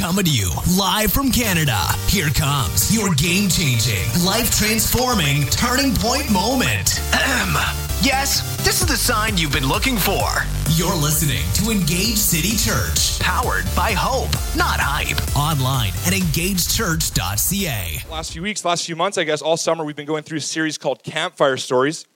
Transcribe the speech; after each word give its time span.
Coming 0.00 0.24
to 0.24 0.30
you 0.30 0.50
live 0.78 1.12
from 1.12 1.30
Canada. 1.30 1.76
Here 2.08 2.30
comes 2.30 2.90
your 2.92 3.12
game 3.16 3.50
changing, 3.50 4.08
life 4.24 4.50
transforming 4.50 5.44
turning 5.48 5.94
point 5.94 6.32
moment. 6.32 6.98
Ahem. 7.12 7.52
Yes, 8.00 8.40
this 8.64 8.80
is 8.80 8.86
the 8.86 8.96
sign 8.96 9.36
you've 9.36 9.52
been 9.52 9.68
looking 9.68 9.98
for. 9.98 10.24
You're 10.70 10.96
listening 10.96 11.42
to 11.56 11.70
Engage 11.70 12.16
City 12.16 12.56
Church, 12.56 13.20
Powered 13.20 13.66
by 13.76 13.92
hope, 13.92 14.32
not 14.56 14.80
hype. 14.80 15.18
online 15.36 15.90
at 16.06 16.14
engagechurch.ca. 16.14 18.10
last 18.10 18.32
few 18.32 18.40
weeks, 18.40 18.64
last 18.64 18.86
few 18.86 18.96
months, 18.96 19.18
I 19.18 19.24
guess, 19.24 19.42
all 19.42 19.58
summer, 19.58 19.84
we've 19.84 19.96
been 19.96 20.06
going 20.06 20.22
through 20.22 20.38
a 20.38 20.40
series 20.40 20.78
called 20.78 21.02
Campfire 21.02 21.58
Stories. 21.58 22.06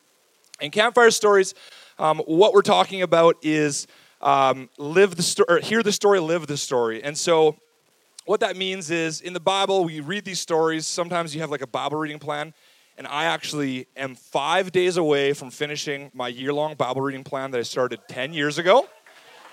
And 0.59 0.73
Campfire 0.73 1.11
Stories, 1.11 1.53
um, 1.99 2.21
what 2.21 2.55
we're 2.55 2.63
talking 2.63 3.03
about 3.03 3.37
is 3.43 3.87
um, 4.23 4.71
live 4.79 5.17
the 5.17 5.23
story, 5.23 5.61
hear 5.61 5.83
the 5.83 5.93
story, 5.93 6.19
live 6.19 6.47
the 6.47 6.57
story. 6.57 7.03
And 7.05 7.19
so, 7.19 7.59
what 8.25 8.41
that 8.41 8.57
means 8.57 8.91
is 8.91 9.21
in 9.21 9.33
the 9.33 9.41
Bible, 9.41 9.85
we 9.85 10.01
read 10.01 10.25
these 10.25 10.41
stories. 10.41 10.87
Sometimes 10.87 11.35
you 11.35 11.41
have 11.43 11.51
like 11.51 11.63
a 11.63 11.67
Bible 11.67 11.99
reading 11.99 12.19
plan. 12.19 12.55
And 12.97 13.09
I 13.09 13.25
actually 13.25 13.89
am 13.97 14.15
five 14.15 14.71
days 14.71 14.97
away 14.97 15.33
from 15.33 15.51
finishing 15.51 16.11
my 16.15 16.29
year 16.29 16.53
long 16.53 16.75
Bible 16.75 17.03
reading 17.03 17.25
plan 17.25 17.51
that 17.51 17.59
I 17.59 17.63
started 17.63 18.01
10 18.09 18.33
years 18.33 18.57
ago. 18.57 18.89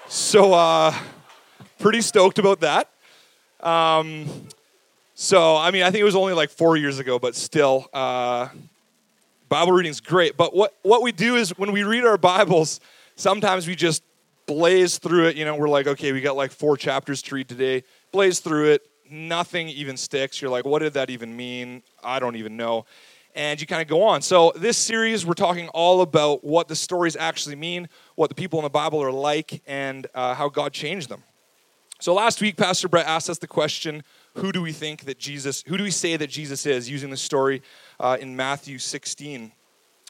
So, 0.07 0.53
uh, 0.53 0.93
pretty 1.79 2.01
stoked 2.01 2.37
about 2.37 2.59
that. 2.59 2.89
Um, 3.59 4.27
so, 5.15 5.57
I 5.57 5.71
mean, 5.71 5.81
I 5.81 5.89
think 5.89 6.01
it 6.01 6.05
was 6.05 6.15
only 6.15 6.33
like 6.33 6.51
four 6.51 6.77
years 6.77 6.99
ago, 6.99 7.17
but 7.17 7.35
still, 7.35 7.87
uh, 7.93 8.49
Bible 9.49 9.71
reading's 9.71 9.99
great. 10.01 10.37
But 10.37 10.55
what, 10.55 10.75
what 10.83 11.01
we 11.01 11.11
do 11.11 11.35
is 11.35 11.49
when 11.57 11.71
we 11.71 11.83
read 11.83 12.05
our 12.05 12.17
Bibles, 12.17 12.79
sometimes 13.15 13.67
we 13.67 13.75
just 13.75 14.03
blaze 14.45 14.97
through 14.99 15.27
it. 15.27 15.35
You 15.35 15.45
know, 15.45 15.55
we're 15.55 15.69
like, 15.69 15.87
okay, 15.87 16.11
we 16.11 16.21
got 16.21 16.35
like 16.35 16.51
four 16.51 16.77
chapters 16.77 17.21
to 17.23 17.35
read 17.35 17.47
today. 17.47 17.83
Blaze 18.11 18.39
through 18.39 18.71
it. 18.71 18.87
Nothing 19.09 19.67
even 19.69 19.97
sticks. 19.97 20.41
You're 20.41 20.51
like, 20.51 20.65
what 20.65 20.79
did 20.79 20.93
that 20.93 21.09
even 21.09 21.35
mean? 21.35 21.83
I 22.03 22.19
don't 22.19 22.35
even 22.35 22.55
know. 22.55 22.85
And 23.35 23.59
you 23.59 23.67
kind 23.67 23.81
of 23.81 23.87
go 23.87 24.03
on. 24.03 24.21
So, 24.21 24.51
this 24.55 24.77
series, 24.77 25.25
we're 25.25 25.33
talking 25.33 25.69
all 25.69 26.01
about 26.01 26.43
what 26.43 26.67
the 26.67 26.75
stories 26.75 27.15
actually 27.15 27.55
mean, 27.55 27.87
what 28.15 28.29
the 28.29 28.35
people 28.35 28.59
in 28.59 28.63
the 28.63 28.69
Bible 28.69 29.01
are 29.01 29.11
like, 29.11 29.61
and 29.65 30.07
uh, 30.13 30.33
how 30.33 30.49
God 30.49 30.73
changed 30.73 31.09
them. 31.09 31.23
So 32.01 32.15
last 32.15 32.41
week, 32.41 32.57
Pastor 32.57 32.89
Brett 32.89 33.05
asked 33.05 33.29
us 33.29 33.37
the 33.37 33.45
question, 33.45 34.01
who 34.33 34.51
do 34.51 34.63
we 34.63 34.71
think 34.71 35.05
that 35.05 35.19
Jesus, 35.19 35.63
who 35.67 35.77
do 35.77 35.83
we 35.83 35.91
say 35.91 36.17
that 36.17 36.31
Jesus 36.31 36.65
is, 36.65 36.89
using 36.89 37.11
the 37.11 37.15
story 37.15 37.61
uh, 37.99 38.17
in 38.19 38.35
Matthew 38.35 38.79
16, 38.79 39.51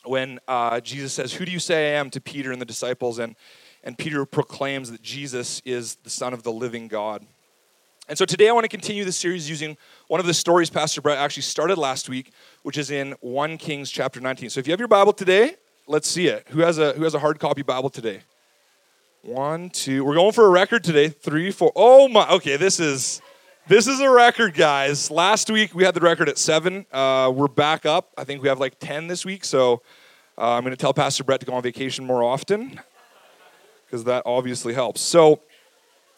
when 0.05 0.39
uh, 0.47 0.80
Jesus 0.80 1.11
says, 1.11 1.33
who 1.33 1.43
do 1.43 1.52
you 1.52 1.59
say 1.59 1.93
I 1.93 1.99
am 1.99 2.09
to 2.11 2.21
Peter 2.21 2.53
and 2.53 2.61
the 2.61 2.65
disciples? 2.65 3.19
And, 3.19 3.36
and 3.83 3.97
Peter 3.97 4.25
proclaims 4.25 4.89
that 4.89 5.02
Jesus 5.02 5.61
is 5.65 5.95
the 5.95 6.09
Son 6.09 6.33
of 6.33 6.43
the 6.43 6.52
living 6.53 6.88
God. 6.88 7.25
And 8.07 8.17
so 8.17 8.25
today 8.25 8.49
I 8.49 8.52
want 8.52 8.66
to 8.66 8.69
continue 8.69 9.05
the 9.05 9.11
series 9.11 9.49
using 9.49 9.77
one 10.07 10.19
of 10.19 10.25
the 10.25 10.33
stories 10.33 10.69
Pastor 10.69 11.02
Brett 11.02 11.17
actually 11.17 11.44
started 11.44 11.77
last 11.77 12.09
week, 12.09 12.31
which 12.63 12.77
is 12.77 12.91
in 12.91 13.16
1 13.21 13.58
Kings 13.58 13.89
chapter 13.89 14.19
19. 14.19 14.49
So 14.49 14.59
if 14.59 14.67
you 14.67 14.71
have 14.71 14.80
your 14.80 14.88
Bible 14.88 15.13
today, 15.13 15.55
let's 15.88 16.09
see 16.09 16.27
it. 16.27 16.47
Who 16.49 16.59
has 16.59 16.77
a, 16.77 16.93
who 16.93 17.03
has 17.03 17.13
a 17.13 17.19
hard 17.19 17.39
copy 17.39 17.61
Bible 17.61 17.89
today? 17.89 18.21
One, 19.21 19.69
two. 19.69 20.03
We're 20.03 20.16
going 20.16 20.31
for 20.31 20.47
a 20.47 20.49
record 20.49 20.83
today. 20.83 21.09
Three, 21.09 21.52
four. 21.52 21.71
Oh 21.75 22.08
my. 22.08 22.27
Okay, 22.31 22.58
this 22.58 22.80
is 22.80 23.21
this 23.67 23.85
is 23.85 23.99
a 23.99 24.09
record, 24.09 24.55
guys. 24.55 25.11
Last 25.11 25.52
week 25.52 25.75
we 25.75 25.83
had 25.83 25.93
the 25.93 25.99
record 25.99 26.27
at 26.27 26.39
seven. 26.39 26.88
Uh, 26.91 27.31
we're 27.31 27.47
back 27.47 27.86
up. 27.86 28.11
I 28.17 28.23
think 28.23 28.41
we 28.41 28.47
have 28.47 28.59
like 28.59 28.80
ten 28.80 29.05
this 29.05 29.23
week. 29.23 29.45
So 29.45 29.83
uh, 30.39 30.53
I'm 30.53 30.63
going 30.63 30.71
to 30.71 30.77
tell 30.77 30.91
Pastor 30.91 31.23
Brett 31.23 31.39
to 31.41 31.45
go 31.45 31.53
on 31.53 31.61
vacation 31.61 32.03
more 32.03 32.23
often 32.23 32.80
because 33.86 34.05
that 34.05 34.23
obviously 34.25 34.73
helps. 34.73 35.02
So. 35.02 35.41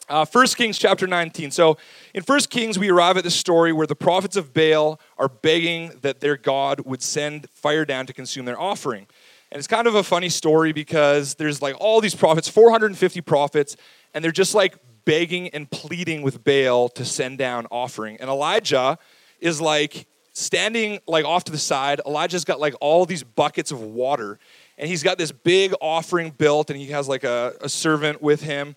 Uh, 0.06 0.26
1 0.26 0.46
Kings 0.48 0.76
chapter 0.76 1.06
19. 1.06 1.50
So 1.50 1.78
in 2.12 2.22
1 2.22 2.40
Kings, 2.50 2.78
we 2.78 2.90
arrive 2.90 3.16
at 3.16 3.24
this 3.24 3.34
story 3.34 3.72
where 3.72 3.86
the 3.86 3.96
prophets 3.96 4.36
of 4.36 4.52
Baal 4.52 5.00
are 5.16 5.28
begging 5.28 5.92
that 6.02 6.20
their 6.20 6.36
God 6.36 6.80
would 6.80 7.02
send 7.02 7.48
fire 7.54 7.86
down 7.86 8.06
to 8.06 8.12
consume 8.12 8.44
their 8.44 8.60
offering. 8.60 9.06
And 9.50 9.58
it's 9.58 9.66
kind 9.66 9.86
of 9.86 9.94
a 9.94 10.02
funny 10.02 10.28
story 10.28 10.72
because 10.72 11.36
there's 11.36 11.62
like 11.62 11.76
all 11.80 12.02
these 12.02 12.14
prophets, 12.14 12.48
450 12.48 13.22
prophets, 13.22 13.76
and 14.12 14.22
they're 14.22 14.32
just 14.32 14.54
like 14.54 14.76
begging 15.06 15.48
and 15.50 15.70
pleading 15.70 16.20
with 16.20 16.44
Baal 16.44 16.90
to 16.90 17.04
send 17.04 17.38
down 17.38 17.66
offering. 17.70 18.18
And 18.20 18.28
Elijah 18.28 18.98
is 19.40 19.60
like 19.60 20.06
standing 20.34 20.98
like 21.06 21.24
off 21.24 21.44
to 21.44 21.52
the 21.52 21.58
side. 21.58 22.00
Elijah's 22.04 22.44
got 22.44 22.60
like 22.60 22.74
all 22.80 23.06
these 23.06 23.22
buckets 23.22 23.70
of 23.70 23.80
water, 23.80 24.38
and 24.76 24.88
he's 24.88 25.02
got 25.02 25.16
this 25.16 25.32
big 25.32 25.72
offering 25.80 26.30
built, 26.30 26.68
and 26.68 26.78
he 26.78 26.88
has 26.88 27.08
like 27.08 27.24
a, 27.24 27.54
a 27.62 27.68
servant 27.70 28.20
with 28.20 28.42
him. 28.42 28.76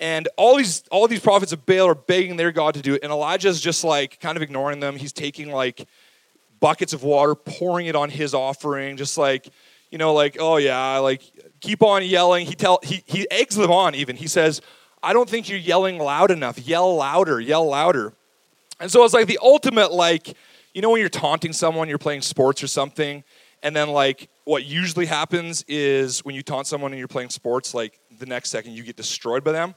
And 0.00 0.28
all 0.36 0.56
these 0.56 0.84
all 0.90 1.08
these 1.08 1.20
prophets 1.20 1.52
of 1.52 1.66
Baal 1.66 1.88
are 1.88 1.94
begging 1.94 2.36
their 2.36 2.52
God 2.52 2.74
to 2.74 2.82
do 2.82 2.94
it, 2.94 3.02
and 3.02 3.10
Elijah's 3.10 3.60
just 3.60 3.82
like 3.82 4.20
kind 4.20 4.36
of 4.36 4.42
ignoring 4.42 4.78
them. 4.80 4.96
He's 4.96 5.12
taking 5.12 5.50
like 5.50 5.88
buckets 6.60 6.92
of 6.92 7.02
water, 7.02 7.34
pouring 7.34 7.86
it 7.86 7.96
on 7.96 8.10
his 8.10 8.34
offering, 8.34 8.96
just 8.96 9.18
like, 9.18 9.48
you 9.90 9.98
know, 9.98 10.12
like, 10.12 10.36
oh 10.38 10.56
yeah, 10.56 10.98
like 10.98 11.22
keep 11.60 11.82
on 11.82 12.04
yelling. 12.04 12.46
He 12.46 12.54
tell 12.54 12.78
he 12.82 13.02
he 13.06 13.28
eggs 13.30 13.56
them 13.56 13.72
on 13.72 13.96
even. 13.96 14.14
He 14.14 14.28
says, 14.28 14.60
I 15.02 15.12
don't 15.12 15.28
think 15.28 15.48
you're 15.48 15.58
yelling 15.58 15.98
loud 15.98 16.30
enough. 16.30 16.58
Yell 16.58 16.94
louder, 16.96 17.40
yell 17.40 17.66
louder. 17.66 18.12
And 18.80 18.90
so 18.90 19.04
it's 19.04 19.14
like 19.14 19.26
the 19.26 19.40
ultimate, 19.42 19.90
like, 19.90 20.36
you 20.72 20.82
know, 20.82 20.90
when 20.90 21.00
you're 21.00 21.08
taunting 21.08 21.52
someone, 21.52 21.88
you're 21.88 21.98
playing 21.98 22.22
sports 22.22 22.62
or 22.62 22.68
something, 22.68 23.24
and 23.64 23.74
then 23.74 23.88
like 23.88 24.28
what 24.48 24.64
usually 24.64 25.04
happens 25.04 25.62
is 25.68 26.24
when 26.24 26.34
you 26.34 26.42
taunt 26.42 26.66
someone 26.66 26.90
and 26.90 26.98
you're 26.98 27.06
playing 27.06 27.28
sports, 27.28 27.74
like 27.74 28.00
the 28.18 28.24
next 28.24 28.48
second 28.48 28.72
you 28.72 28.82
get 28.82 28.96
destroyed 28.96 29.44
by 29.44 29.52
them. 29.52 29.74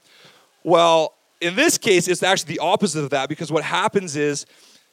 Well, 0.64 1.14
in 1.42 1.56
this 1.56 1.78
case, 1.78 2.08
it's 2.08 2.24
actually 2.24 2.54
the 2.54 2.60
opposite 2.60 3.04
of 3.04 3.10
that 3.10 3.28
because 3.28 3.52
what 3.52 3.66
happens 3.66 4.16
is 4.16 4.46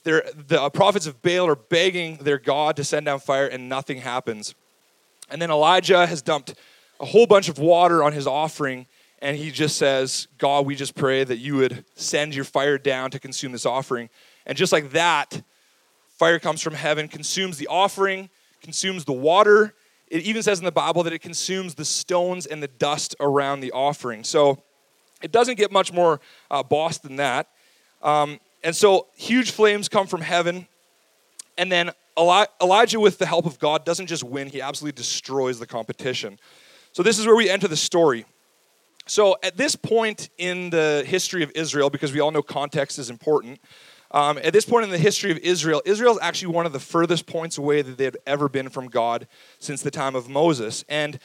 the 0.03 0.69
prophets 0.75 1.07
of 1.07 1.23
Baal 1.23 1.47
are 1.47 1.55
begging 1.55 2.17
their 2.17 2.39
God 2.39 2.75
to 2.75 2.83
send 2.83 3.07
down 3.07 3.21
fire 3.21 3.47
and 3.47 3.69
nothing 3.69 3.99
happens. 3.99 4.57
And 5.31 5.41
then 5.41 5.49
Elijah 5.49 6.09
has 6.09 6.23
dumped 6.23 6.57
a 6.99 7.05
whole 7.05 7.29
bunch 7.29 7.49
of 7.49 7.61
water 7.61 8.03
on 8.03 8.13
his 8.13 8.27
offering 8.27 8.87
and 9.23 9.37
he 9.37 9.53
just 9.53 9.77
says, 9.77 10.27
God, 10.39 10.67
we 10.67 10.75
just 10.75 10.97
pray 10.97 11.23
that 11.23 11.37
you 11.37 11.55
would 11.55 11.85
send 11.95 12.35
your 12.35 12.45
fire 12.45 12.79
down 12.79 13.13
to 13.13 13.21
consume 13.21 13.53
this 13.53 13.65
offering. 13.65 14.11
And 14.45 14.59
just 14.59 14.73
like 14.73 14.91
that, 14.91 15.41
fire 16.09 16.41
comes 16.41 16.63
from 16.63 16.75
heaven, 16.75 17.07
consumes 17.07 17.59
the 17.59 17.69
offering, 17.69 18.29
consumes 18.63 19.05
the 19.05 19.13
water. 19.13 19.75
It 20.09 20.23
even 20.23 20.43
says 20.43 20.59
in 20.59 20.65
the 20.65 20.73
Bible 20.73 21.03
that 21.03 21.13
it 21.13 21.21
consumes 21.21 21.75
the 21.75 21.85
stones 21.85 22.47
and 22.47 22.63
the 22.63 22.69
dust 22.69 23.15
around 23.21 23.61
the 23.61 23.73
offering. 23.73 24.25
So 24.25 24.63
it 25.23 25.33
doesn't 25.33 25.57
get 25.57 25.71
much 25.71 25.93
more 25.93 26.21
uh, 26.51 26.63
boss 26.63 26.99
than 26.99 27.17
that. 27.17 27.49
Um, 28.03 28.41
and 28.65 28.75
so 28.75 29.09
huge 29.17 29.51
flames 29.51 29.89
come 29.89 30.07
from 30.07 30.21
heaven. 30.21 30.67
And 31.57 31.71
then 31.71 31.91
Eli- 32.19 32.47
Elijah, 32.61 33.01
with 33.01 33.19
the 33.19 33.27
help 33.27 33.47
of 33.47 33.59
God, 33.59 33.85
doesn't 33.85 34.07
just 34.07 34.25
win, 34.25 34.49
he 34.49 34.61
absolutely 34.61 34.97
destroys 34.97 35.59
the 35.59 35.67
competition. 35.67 36.39
So 36.93 37.03
this 37.03 37.19
is 37.19 37.27
where 37.27 37.37
we 37.37 37.51
enter 37.51 37.69
the 37.69 37.77
story. 37.77 38.25
So 39.07 39.37
at 39.43 39.57
this 39.57 39.75
point 39.75 40.29
in 40.39 40.71
the 40.71 41.05
history 41.07 41.43
of 41.43 41.51
Israel, 41.55 41.91
because 41.91 42.13
we 42.13 42.21
all 42.21 42.31
know 42.31 42.43
context 42.43 42.99
is 42.99 43.09
important, 43.09 43.59
um, 44.11 44.39
at 44.39 44.53
this 44.53 44.65
point 44.65 44.85
in 44.85 44.91
the 44.91 44.99
history 44.99 45.31
of 45.31 45.39
Israel, 45.39 45.83
Israel 45.85 46.13
is 46.13 46.19
actually 46.23 46.55
one 46.55 46.67
of 46.67 46.73
the 46.73 46.81
furthest 46.81 47.27
points 47.27 47.59
away 47.59 47.83
that 47.83 47.99
they 47.99 48.05
had 48.05 48.17
ever 48.27 48.49
been 48.49 48.71
from 48.71 48.89
God 48.89 49.27
since 49.59 49.83
the 49.83 49.91
time 49.91 50.15
of 50.15 50.29
Moses. 50.29 50.85
And 50.89 51.19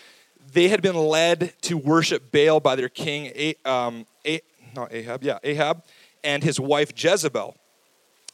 they 0.52 0.68
had 0.68 0.82
been 0.82 0.96
led 0.96 1.54
to 1.62 1.78
worship 1.78 2.32
Baal 2.32 2.60
by 2.60 2.76
their 2.76 2.90
king, 2.90 3.56
um, 3.64 4.06
not 4.76 4.94
Ahab, 4.94 5.24
yeah, 5.24 5.40
Ahab, 5.44 5.84
and 6.24 6.44
his 6.44 6.60
wife 6.60 6.92
Jezebel. 6.96 7.56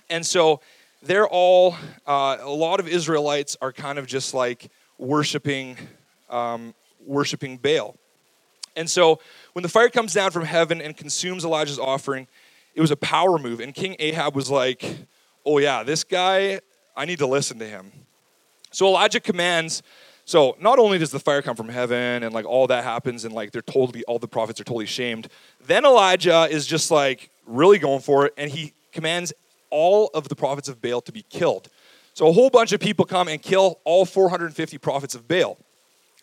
And 0.09 0.25
so 0.25 0.61
they're 1.03 1.27
all, 1.27 1.75
uh, 2.07 2.37
a 2.41 2.49
lot 2.49 2.79
of 2.79 2.87
Israelites 2.87 3.55
are 3.61 3.71
kind 3.71 3.99
of 3.99 4.07
just 4.07 4.33
like 4.33 4.71
worshiping, 4.97 5.77
um, 6.29 6.73
worshiping 7.05 7.57
Baal. 7.57 7.95
And 8.75 8.89
so 8.89 9.19
when 9.53 9.63
the 9.63 9.69
fire 9.69 9.89
comes 9.89 10.13
down 10.13 10.31
from 10.31 10.43
heaven 10.43 10.81
and 10.81 10.95
consumes 10.95 11.45
Elijah's 11.45 11.79
offering, 11.79 12.27
it 12.79 12.81
was 12.81 12.91
a 12.91 12.95
power 12.95 13.37
move. 13.37 13.59
And 13.59 13.75
King 13.75 13.97
Ahab 13.99 14.37
was 14.37 14.49
like, 14.49 14.85
oh, 15.45 15.57
yeah, 15.57 15.83
this 15.83 16.05
guy, 16.05 16.61
I 16.95 17.03
need 17.03 17.19
to 17.19 17.27
listen 17.27 17.59
to 17.59 17.67
him. 17.67 17.91
So 18.71 18.87
Elijah 18.87 19.19
commands. 19.19 19.83
So 20.23 20.55
not 20.61 20.79
only 20.79 20.97
does 20.97 21.11
the 21.11 21.19
fire 21.19 21.41
come 21.41 21.57
from 21.57 21.67
heaven 21.67 22.23
and 22.23 22.33
like 22.33 22.45
all 22.45 22.67
that 22.67 22.85
happens 22.85 23.25
and 23.25 23.35
like 23.35 23.51
they're 23.51 23.61
totally, 23.61 24.05
all 24.05 24.17
the 24.17 24.29
prophets 24.29 24.61
are 24.61 24.63
totally 24.63 24.85
shamed, 24.85 25.27
then 25.59 25.83
Elijah 25.83 26.47
is 26.49 26.65
just 26.65 26.89
like 26.89 27.29
really 27.45 27.79
going 27.79 27.99
for 27.99 28.27
it 28.27 28.33
and 28.37 28.49
he 28.49 28.71
commands 28.93 29.33
all 29.71 30.09
of 30.13 30.29
the 30.29 30.35
prophets 30.35 30.69
of 30.69 30.81
Baal 30.81 31.01
to 31.01 31.11
be 31.11 31.23
killed. 31.23 31.67
So 32.13 32.29
a 32.29 32.31
whole 32.31 32.49
bunch 32.49 32.71
of 32.71 32.79
people 32.79 33.03
come 33.03 33.27
and 33.27 33.41
kill 33.41 33.81
all 33.83 34.05
450 34.05 34.77
prophets 34.77 35.15
of 35.15 35.27
Baal. 35.27 35.57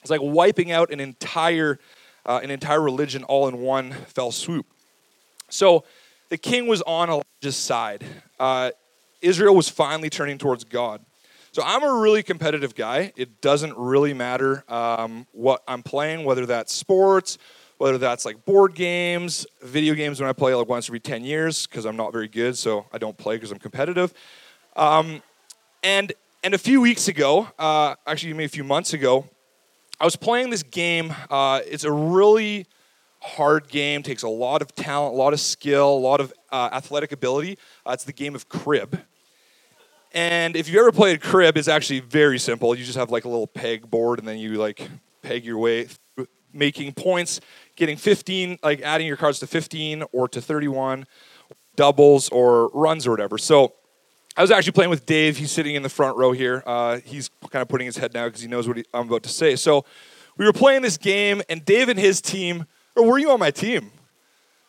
It's 0.00 0.10
like 0.10 0.22
wiping 0.22 0.72
out 0.72 0.90
an 0.90 1.00
entire 1.00 1.78
uh, 2.24 2.40
an 2.42 2.50
entire 2.50 2.80
religion 2.80 3.24
all 3.24 3.46
in 3.46 3.58
one 3.58 3.92
fell 3.92 4.32
swoop. 4.32 4.64
So 5.50 5.84
the 6.28 6.38
king 6.38 6.66
was 6.66 6.82
on 6.82 7.08
Elijah's 7.08 7.56
side. 7.56 8.04
Uh, 8.38 8.70
Israel 9.22 9.54
was 9.54 9.68
finally 9.68 10.10
turning 10.10 10.38
towards 10.38 10.64
God. 10.64 11.00
So 11.52 11.62
I'm 11.64 11.82
a 11.82 12.00
really 12.00 12.22
competitive 12.22 12.74
guy. 12.74 13.12
It 13.16 13.40
doesn't 13.40 13.76
really 13.78 14.12
matter 14.12 14.62
um, 14.70 15.26
what 15.32 15.62
I'm 15.66 15.82
playing, 15.82 16.24
whether 16.24 16.44
that's 16.44 16.74
sports, 16.74 17.38
whether 17.78 17.96
that's 17.96 18.26
like 18.26 18.44
board 18.44 18.74
games, 18.74 19.46
video 19.62 19.94
games 19.94 20.20
when 20.20 20.28
I 20.28 20.32
play 20.32 20.54
like 20.54 20.68
once 20.68 20.88
every 20.88 21.00
10 21.00 21.24
years 21.24 21.66
because 21.66 21.86
I'm 21.86 21.96
not 21.96 22.12
very 22.12 22.28
good, 22.28 22.58
so 22.58 22.86
I 22.92 22.98
don't 22.98 23.16
play 23.16 23.36
because 23.36 23.52
I'm 23.52 23.58
competitive. 23.58 24.12
Um, 24.76 25.22
and, 25.82 26.12
and 26.44 26.52
a 26.52 26.58
few 26.58 26.80
weeks 26.80 27.08
ago, 27.08 27.48
uh, 27.58 27.94
actually 28.06 28.34
maybe 28.34 28.44
a 28.44 28.48
few 28.48 28.64
months 28.64 28.92
ago, 28.92 29.26
I 29.98 30.04
was 30.04 30.16
playing 30.16 30.50
this 30.50 30.62
game. 30.62 31.14
Uh, 31.30 31.60
it's 31.66 31.84
a 31.84 31.92
really 31.92 32.66
hard 33.26 33.68
game, 33.68 34.02
takes 34.02 34.22
a 34.22 34.28
lot 34.28 34.62
of 34.62 34.74
talent, 34.74 35.14
a 35.14 35.16
lot 35.16 35.32
of 35.32 35.40
skill, 35.40 35.88
a 35.88 35.98
lot 35.98 36.20
of 36.20 36.32
uh, 36.50 36.70
athletic 36.72 37.12
ability. 37.12 37.58
Uh, 37.84 37.90
it's 37.92 38.04
the 38.04 38.12
game 38.12 38.34
of 38.34 38.48
crib. 38.48 39.00
And 40.12 40.56
if 40.56 40.68
you've 40.68 40.78
ever 40.78 40.92
played 40.92 41.20
crib, 41.20 41.56
it's 41.56 41.68
actually 41.68 42.00
very 42.00 42.38
simple. 42.38 42.74
You 42.74 42.84
just 42.84 42.96
have 42.96 43.10
like 43.10 43.24
a 43.24 43.28
little 43.28 43.46
peg 43.46 43.90
board, 43.90 44.18
and 44.18 44.26
then 44.26 44.38
you 44.38 44.54
like 44.54 44.88
peg 45.22 45.44
your 45.44 45.58
way, 45.58 45.88
making 46.52 46.92
points, 46.92 47.40
getting 47.74 47.96
15, 47.96 48.58
like 48.62 48.80
adding 48.80 49.06
your 49.06 49.16
cards 49.16 49.40
to 49.40 49.46
15 49.46 50.04
or 50.12 50.28
to 50.28 50.40
31, 50.40 51.06
doubles 51.74 52.28
or 52.30 52.68
runs 52.68 53.06
or 53.06 53.10
whatever. 53.10 53.36
So 53.36 53.74
I 54.36 54.42
was 54.42 54.50
actually 54.50 54.72
playing 54.72 54.90
with 54.90 55.06
Dave. 55.06 55.36
He's 55.36 55.50
sitting 55.50 55.74
in 55.74 55.82
the 55.82 55.88
front 55.88 56.16
row 56.16 56.32
here. 56.32 56.62
Uh, 56.66 57.00
he's 57.04 57.30
kind 57.50 57.62
of 57.62 57.68
putting 57.68 57.86
his 57.86 57.96
head 57.96 58.12
down 58.12 58.28
because 58.28 58.42
he 58.42 58.48
knows 58.48 58.68
what 58.68 58.76
he, 58.76 58.84
I'm 58.94 59.08
about 59.08 59.22
to 59.24 59.28
say. 59.28 59.56
So 59.56 59.84
we 60.38 60.44
were 60.44 60.52
playing 60.52 60.82
this 60.82 60.96
game, 60.96 61.42
and 61.48 61.64
Dave 61.64 61.88
and 61.88 61.98
his 61.98 62.20
team, 62.20 62.66
or 62.96 63.06
were 63.06 63.18
you 63.18 63.30
on 63.30 63.38
my 63.38 63.50
team? 63.50 63.90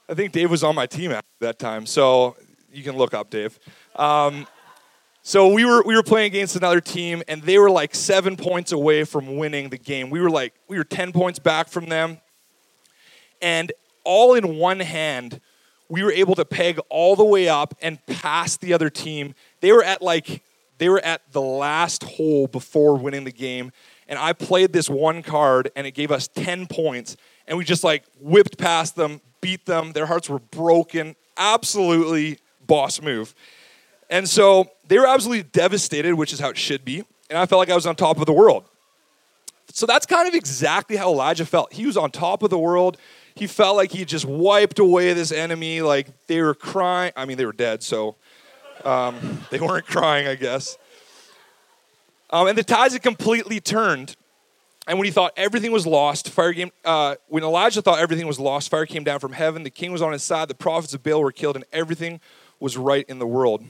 I 0.09 0.13
think 0.13 0.31
Dave 0.31 0.49
was 0.49 0.63
on 0.63 0.75
my 0.75 0.85
team 0.85 1.11
at 1.11 1.25
that 1.39 1.59
time. 1.59 1.85
So 1.85 2.35
you 2.71 2.83
can 2.83 2.95
look 2.95 3.13
up 3.13 3.29
Dave. 3.29 3.59
Um, 3.95 4.47
so 5.21 5.49
we 5.49 5.65
were 5.65 5.83
we 5.85 5.95
were 5.95 6.03
playing 6.03 6.27
against 6.27 6.55
another 6.55 6.79
team, 6.79 7.21
and 7.27 7.41
they 7.41 7.57
were 7.57 7.69
like 7.69 7.93
seven 7.93 8.37
points 8.37 8.71
away 8.71 9.03
from 9.03 9.35
winning 9.35 9.69
the 9.69 9.77
game. 9.77 10.09
We 10.09 10.21
were 10.21 10.29
like 10.29 10.53
we 10.69 10.77
were 10.77 10.85
ten 10.85 11.11
points 11.11 11.37
back 11.37 11.67
from 11.67 11.87
them, 11.87 12.19
and 13.41 13.73
all 14.05 14.35
in 14.35 14.55
one 14.55 14.79
hand, 14.79 15.41
we 15.89 16.01
were 16.01 16.13
able 16.13 16.35
to 16.35 16.45
peg 16.45 16.79
all 16.89 17.17
the 17.17 17.25
way 17.25 17.49
up 17.49 17.73
and 17.81 17.99
pass 18.05 18.55
the 18.55 18.73
other 18.73 18.89
team. 18.89 19.35
They 19.59 19.73
were 19.73 19.83
at 19.83 20.01
like 20.01 20.43
they 20.77 20.87
were 20.87 21.03
at 21.03 21.29
the 21.33 21.41
last 21.41 22.03
hole 22.03 22.47
before 22.47 22.97
winning 22.97 23.25
the 23.25 23.31
game, 23.33 23.73
and 24.07 24.17
I 24.17 24.31
played 24.31 24.71
this 24.71 24.89
one 24.89 25.23
card, 25.23 25.71
and 25.75 25.85
it 25.85 25.91
gave 25.91 26.09
us 26.09 26.29
ten 26.29 26.67
points, 26.67 27.17
and 27.47 27.57
we 27.57 27.63
just 27.63 27.83
like 27.83 28.03
whipped 28.19 28.57
past 28.57 28.95
them, 28.95 29.21
beat 29.41 29.65
them. 29.65 29.93
Their 29.93 30.05
hearts 30.05 30.29
were 30.29 30.39
broken. 30.39 31.15
Absolutely 31.37 32.39
boss 32.65 33.01
move. 33.01 33.33
And 34.09 34.27
so 34.27 34.69
they 34.87 34.97
were 34.97 35.07
absolutely 35.07 35.43
devastated, 35.43 36.13
which 36.13 36.33
is 36.33 36.39
how 36.39 36.49
it 36.49 36.57
should 36.57 36.85
be. 36.85 37.03
And 37.29 37.37
I 37.37 37.45
felt 37.45 37.59
like 37.59 37.69
I 37.69 37.75
was 37.75 37.85
on 37.85 37.95
top 37.95 38.19
of 38.19 38.25
the 38.25 38.33
world. 38.33 38.65
So 39.73 39.85
that's 39.85 40.05
kind 40.05 40.27
of 40.27 40.33
exactly 40.33 40.95
how 40.95 41.11
Elijah 41.11 41.45
felt. 41.45 41.73
He 41.73 41.85
was 41.85 41.97
on 41.97 42.09
top 42.11 42.41
of 42.41 42.49
the 42.49 42.57
world. 42.57 42.97
He 43.35 43.47
felt 43.47 43.75
like 43.75 43.91
he 43.91 44.05
just 44.05 44.25
wiped 44.25 44.79
away 44.79 45.13
this 45.13 45.31
enemy. 45.31 45.81
Like 45.81 46.07
they 46.27 46.41
were 46.41 46.55
crying. 46.55 47.11
I 47.15 47.25
mean, 47.25 47.37
they 47.37 47.45
were 47.45 47.53
dead, 47.53 47.83
so 47.83 48.15
um, 48.85 49.43
they 49.51 49.59
weren't 49.59 49.85
crying, 49.85 50.27
I 50.27 50.35
guess. 50.35 50.77
Um, 52.29 52.47
and 52.47 52.57
the 52.57 52.63
tides 52.63 52.93
had 52.93 53.03
completely 53.03 53.59
turned. 53.59 54.15
And 54.87 54.97
when 54.97 55.05
he 55.05 55.11
thought 55.11 55.33
everything 55.35 55.73
was 55.73 55.85
lost, 55.85 56.29
fire 56.29 56.53
came. 56.53 56.71
Uh, 56.85 57.15
when 57.27 57.43
Elijah 57.43 57.81
thought 57.81 57.99
everything 57.99 58.25
was 58.25 58.39
lost, 58.39 58.71
fire 58.71 58.85
came 58.85 59.03
down 59.03 59.19
from 59.19 59.33
heaven. 59.33 59.63
The 59.63 59.69
king 59.69 59.91
was 59.91 60.01
on 60.01 60.13
his 60.13 60.23
side. 60.23 60.47
The 60.47 60.55
prophets 60.55 60.93
of 60.93 61.03
Baal 61.03 61.21
were 61.21 61.33
killed, 61.33 61.57
and 61.57 61.65
everything 61.73 62.21
was 62.61 62.77
right 62.77 63.05
in 63.09 63.19
the 63.19 63.27
world. 63.27 63.65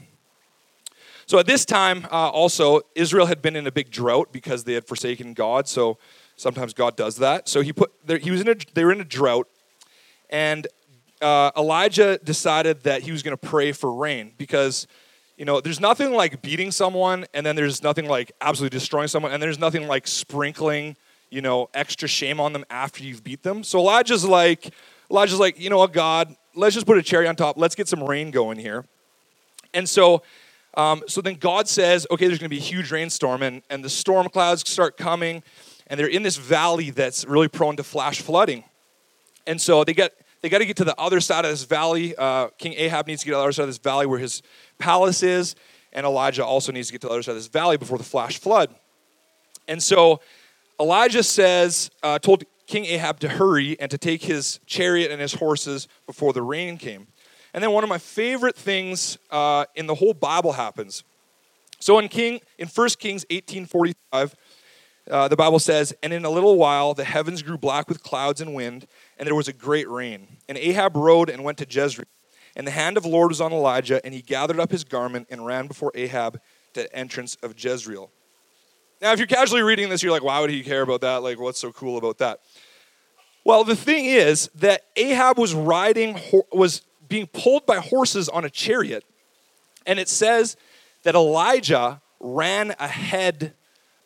So 1.25 1.39
at 1.39 1.47
this 1.47 1.65
time, 1.65 2.05
uh, 2.05 2.29
also, 2.29 2.81
Israel 2.95 3.25
had 3.25 3.41
been 3.41 3.55
in 3.55 3.65
a 3.67 3.71
big 3.71 3.89
drought 3.89 4.31
because 4.31 4.63
they 4.63 4.73
had 4.73 4.85
forsaken 4.85 5.33
God. 5.33 5.67
So 5.67 5.97
sometimes 6.35 6.73
God 6.73 6.95
does 6.95 7.17
that. 7.17 7.49
So 7.49 7.61
he 7.61 7.73
put, 7.73 7.91
he 8.21 8.31
was 8.31 8.39
in 8.41 8.47
a, 8.47 8.55
they 8.75 8.85
were 8.85 8.93
in 8.93 9.01
a 9.01 9.05
drought, 9.05 9.49
and 10.29 10.67
uh, 11.19 11.51
Elijah 11.57 12.19
decided 12.19 12.83
that 12.83 13.01
he 13.01 13.11
was 13.11 13.23
going 13.23 13.35
to 13.35 13.47
pray 13.47 13.71
for 13.71 13.91
rain 13.91 14.33
because, 14.37 14.87
you 15.35 15.45
know, 15.45 15.59
there's 15.59 15.79
nothing 15.79 16.13
like 16.13 16.43
beating 16.43 16.71
someone, 16.71 17.25
and 17.33 17.43
then 17.43 17.55
there's 17.55 17.81
nothing 17.81 18.07
like 18.07 18.31
absolutely 18.39 18.77
destroying 18.77 19.07
someone, 19.07 19.31
and 19.31 19.41
there's 19.41 19.59
nothing 19.59 19.87
like 19.87 20.07
sprinkling, 20.07 20.95
you 21.29 21.41
know, 21.41 21.69
extra 21.73 22.07
shame 22.07 22.39
on 22.39 22.53
them 22.53 22.65
after 22.69 23.03
you've 23.03 23.23
beat 23.23 23.43
them. 23.43 23.63
So 23.63 23.79
Elijah's 23.79 24.25
like, 24.25 24.73
Elijah's 25.09 25.39
like, 25.39 25.59
you 25.59 25.69
know 25.69 25.77
what, 25.77 25.93
God, 25.93 26.35
let's 26.55 26.75
just 26.75 26.85
put 26.85 26.97
a 26.97 27.03
cherry 27.03 27.27
on 27.27 27.35
top. 27.35 27.57
Let's 27.57 27.75
get 27.75 27.87
some 27.87 28.03
rain 28.03 28.31
going 28.31 28.59
here. 28.59 28.85
And 29.73 29.87
so 29.87 30.23
um, 30.77 31.01
so 31.07 31.21
then 31.21 31.35
God 31.35 31.67
says, 31.67 32.05
okay, 32.11 32.27
there's 32.27 32.37
going 32.37 32.51
to 32.51 32.55
be 32.55 32.59
a 32.59 32.65
huge 32.65 32.91
rainstorm, 32.91 33.41
and, 33.41 33.63
and 33.69 33.83
the 33.83 33.89
storm 33.89 34.29
clouds 34.29 34.69
start 34.69 34.95
coming, 34.95 35.41
and 35.87 35.99
they're 35.99 36.07
in 36.07 36.21
this 36.21 36.37
valley 36.37 36.91
that's 36.91 37.25
really 37.25 37.47
prone 37.47 37.75
to 37.77 37.83
flash 37.83 38.21
flooding. 38.21 38.63
And 39.47 39.59
so 39.59 39.83
they 39.83 39.93
get 39.93 40.13
they 40.41 40.49
got 40.49 40.59
to 40.59 40.67
get 40.67 40.77
to 40.77 40.83
the 40.83 40.95
other 40.99 41.19
side 41.19 41.45
of 41.45 41.51
this 41.51 41.63
valley. 41.63 42.15
Uh, 42.15 42.49
King 42.59 42.73
Ahab 42.73 43.07
needs 43.07 43.21
to 43.21 43.25
get 43.25 43.31
to 43.31 43.37
the 43.37 43.41
other 43.41 43.51
side 43.51 43.63
of 43.63 43.69
this 43.69 43.79
valley 43.79 44.05
where 44.05 44.19
his 44.19 44.43
palace 44.77 45.23
is, 45.23 45.55
and 45.93 46.05
Elijah 46.05 46.45
also 46.45 46.71
needs 46.71 46.87
to 46.87 46.93
get 46.93 47.01
to 47.01 47.07
the 47.07 47.13
other 47.13 47.23
side 47.23 47.31
of 47.31 47.37
this 47.37 47.47
valley 47.47 47.77
before 47.77 47.97
the 47.97 48.03
flash 48.03 48.37
flood. 48.37 48.69
And 49.67 49.81
so 49.81 50.21
Elijah 50.79 51.23
says, 51.23 51.89
uh, 52.03 52.19
told 52.19 52.43
King 52.67 52.85
Ahab 52.85 53.19
to 53.21 53.29
hurry 53.29 53.79
and 53.79 53.89
to 53.89 53.97
take 53.97 54.23
his 54.23 54.59
chariot 54.65 55.09
and 55.09 55.19
his 55.19 55.33
horses 55.33 55.87
before 56.05 56.33
the 56.33 56.41
rain 56.41 56.77
came. 56.77 57.07
And 57.53 57.63
then 57.63 57.71
one 57.71 57.83
of 57.83 57.89
my 57.89 57.97
favorite 57.97 58.55
things 58.55 59.17
uh, 59.31 59.65
in 59.75 59.87
the 59.87 59.95
whole 59.95 60.13
Bible 60.13 60.51
happens. 60.51 61.03
So 61.79 61.97
in 61.97 62.09
King 62.09 62.41
in 62.57 62.67
1 62.67 62.89
Kings 62.99 63.25
18:45, 63.29 64.35
uh, 65.09 65.27
the 65.27 65.35
Bible 65.35 65.59
says, 65.59 65.93
"And 66.03 66.11
in 66.11 66.25
a 66.25 66.29
little 66.29 66.57
while 66.57 66.93
the 66.93 67.03
heavens 67.03 67.41
grew 67.41 67.57
black 67.57 67.87
with 67.87 68.03
clouds 68.03 68.41
and 68.41 68.53
wind, 68.53 68.87
and 69.17 69.25
there 69.25 69.35
was 69.35 69.47
a 69.47 69.53
great 69.53 69.89
rain. 69.89 70.37
And 70.49 70.57
Ahab 70.57 70.95
rode 70.95 71.29
and 71.29 71.43
went 71.43 71.57
to 71.59 71.67
Jezreel. 71.69 72.07
And 72.55 72.67
the 72.67 72.71
hand 72.71 72.97
of 72.97 73.03
the 73.03 73.09
Lord 73.09 73.29
was 73.29 73.39
on 73.39 73.53
Elijah, 73.53 74.03
and 74.03 74.13
he 74.13 74.21
gathered 74.21 74.59
up 74.59 74.71
his 74.71 74.83
garment 74.83 75.27
and 75.29 75.45
ran 75.45 75.67
before 75.67 75.91
Ahab 75.95 76.41
to 76.73 76.83
the 76.83 76.95
entrance 76.95 77.35
of 77.41 77.53
Jezreel." 77.57 78.11
Now, 79.01 79.13
if 79.13 79.19
you're 79.19 79.27
casually 79.27 79.61
reading 79.61 79.89
this, 79.89 80.01
you're 80.01 80.11
like, 80.11 80.23
"Why 80.23 80.39
would 80.39 80.49
he 80.49 80.63
care 80.63 80.81
about 80.81 81.01
that? 81.01 81.17
Like, 81.17 81.39
what's 81.39 81.59
so 81.59 81.71
cool 81.71 81.97
about 81.97 82.17
that?" 82.17 82.39
Well, 83.43 83.63
the 83.63 83.75
thing 83.75 84.05
is 84.05 84.49
that 84.55 84.85
Ahab 84.95 85.37
was 85.37 85.53
riding 85.53 86.19
was 86.51 86.81
being 87.07 87.27
pulled 87.27 87.65
by 87.65 87.77
horses 87.77 88.29
on 88.29 88.43
a 88.45 88.49
chariot. 88.49 89.03
And 89.85 89.99
it 89.99 90.09
says 90.09 90.57
that 91.03 91.15
Elijah 91.15 92.01
ran 92.19 92.75
ahead 92.79 93.53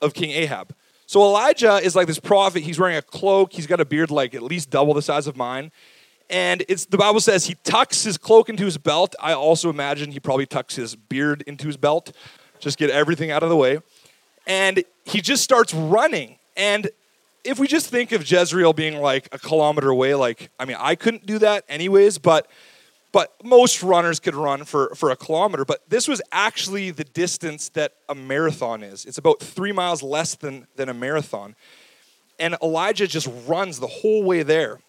of 0.01 0.13
King 0.13 0.31
Ahab. 0.31 0.75
So 1.07 1.23
Elijah 1.23 1.77
is 1.77 1.95
like 1.95 2.07
this 2.07 2.19
prophet. 2.19 2.63
He's 2.63 2.79
wearing 2.79 2.97
a 2.97 3.01
cloak. 3.01 3.53
He's 3.53 3.67
got 3.67 3.81
a 3.81 3.85
beard 3.85 4.11
like 4.11 4.35
at 4.35 4.43
least 4.43 4.69
double 4.69 4.93
the 4.93 5.01
size 5.01 5.27
of 5.27 5.35
mine. 5.35 5.71
And 6.29 6.63
it's 6.69 6.85
the 6.85 6.97
Bible 6.97 7.19
says 7.19 7.45
he 7.45 7.55
tucks 7.63 8.03
his 8.03 8.17
cloak 8.17 8.47
into 8.47 8.63
his 8.63 8.77
belt. 8.77 9.15
I 9.19 9.33
also 9.33 9.69
imagine 9.69 10.11
he 10.11 10.19
probably 10.19 10.45
tucks 10.45 10.75
his 10.75 10.95
beard 10.95 11.43
into 11.45 11.67
his 11.67 11.75
belt, 11.75 12.15
just 12.59 12.77
get 12.77 12.89
everything 12.89 13.31
out 13.31 13.43
of 13.43 13.49
the 13.49 13.57
way. 13.57 13.79
And 14.47 14.83
he 15.05 15.21
just 15.21 15.43
starts 15.43 15.73
running. 15.73 16.37
And 16.57 16.89
if 17.43 17.59
we 17.59 17.67
just 17.67 17.87
think 17.87 18.11
of 18.11 18.29
Jezreel 18.29 18.73
being 18.73 19.01
like 19.01 19.27
a 19.31 19.39
kilometer 19.39 19.89
away, 19.89 20.15
like, 20.15 20.51
I 20.59 20.65
mean, 20.65 20.77
I 20.79 20.95
couldn't 20.95 21.25
do 21.25 21.39
that 21.39 21.63
anyways, 21.67 22.17
but 22.17 22.47
but 23.11 23.33
most 23.43 23.83
runners 23.83 24.19
could 24.19 24.35
run 24.35 24.63
for, 24.63 24.93
for 24.95 25.11
a 25.11 25.15
kilometer. 25.15 25.65
But 25.65 25.81
this 25.89 26.07
was 26.07 26.21
actually 26.31 26.91
the 26.91 27.03
distance 27.03 27.69
that 27.69 27.93
a 28.07 28.15
marathon 28.15 28.83
is. 28.83 29.05
It's 29.05 29.17
about 29.17 29.41
three 29.41 29.71
miles 29.71 30.01
less 30.01 30.35
than, 30.35 30.67
than 30.75 30.87
a 30.87 30.93
marathon. 30.93 31.55
And 32.39 32.55
Elijah 32.63 33.07
just 33.07 33.27
runs 33.45 33.79
the 33.79 33.87
whole 33.87 34.23
way 34.23 34.43
there. 34.43 34.79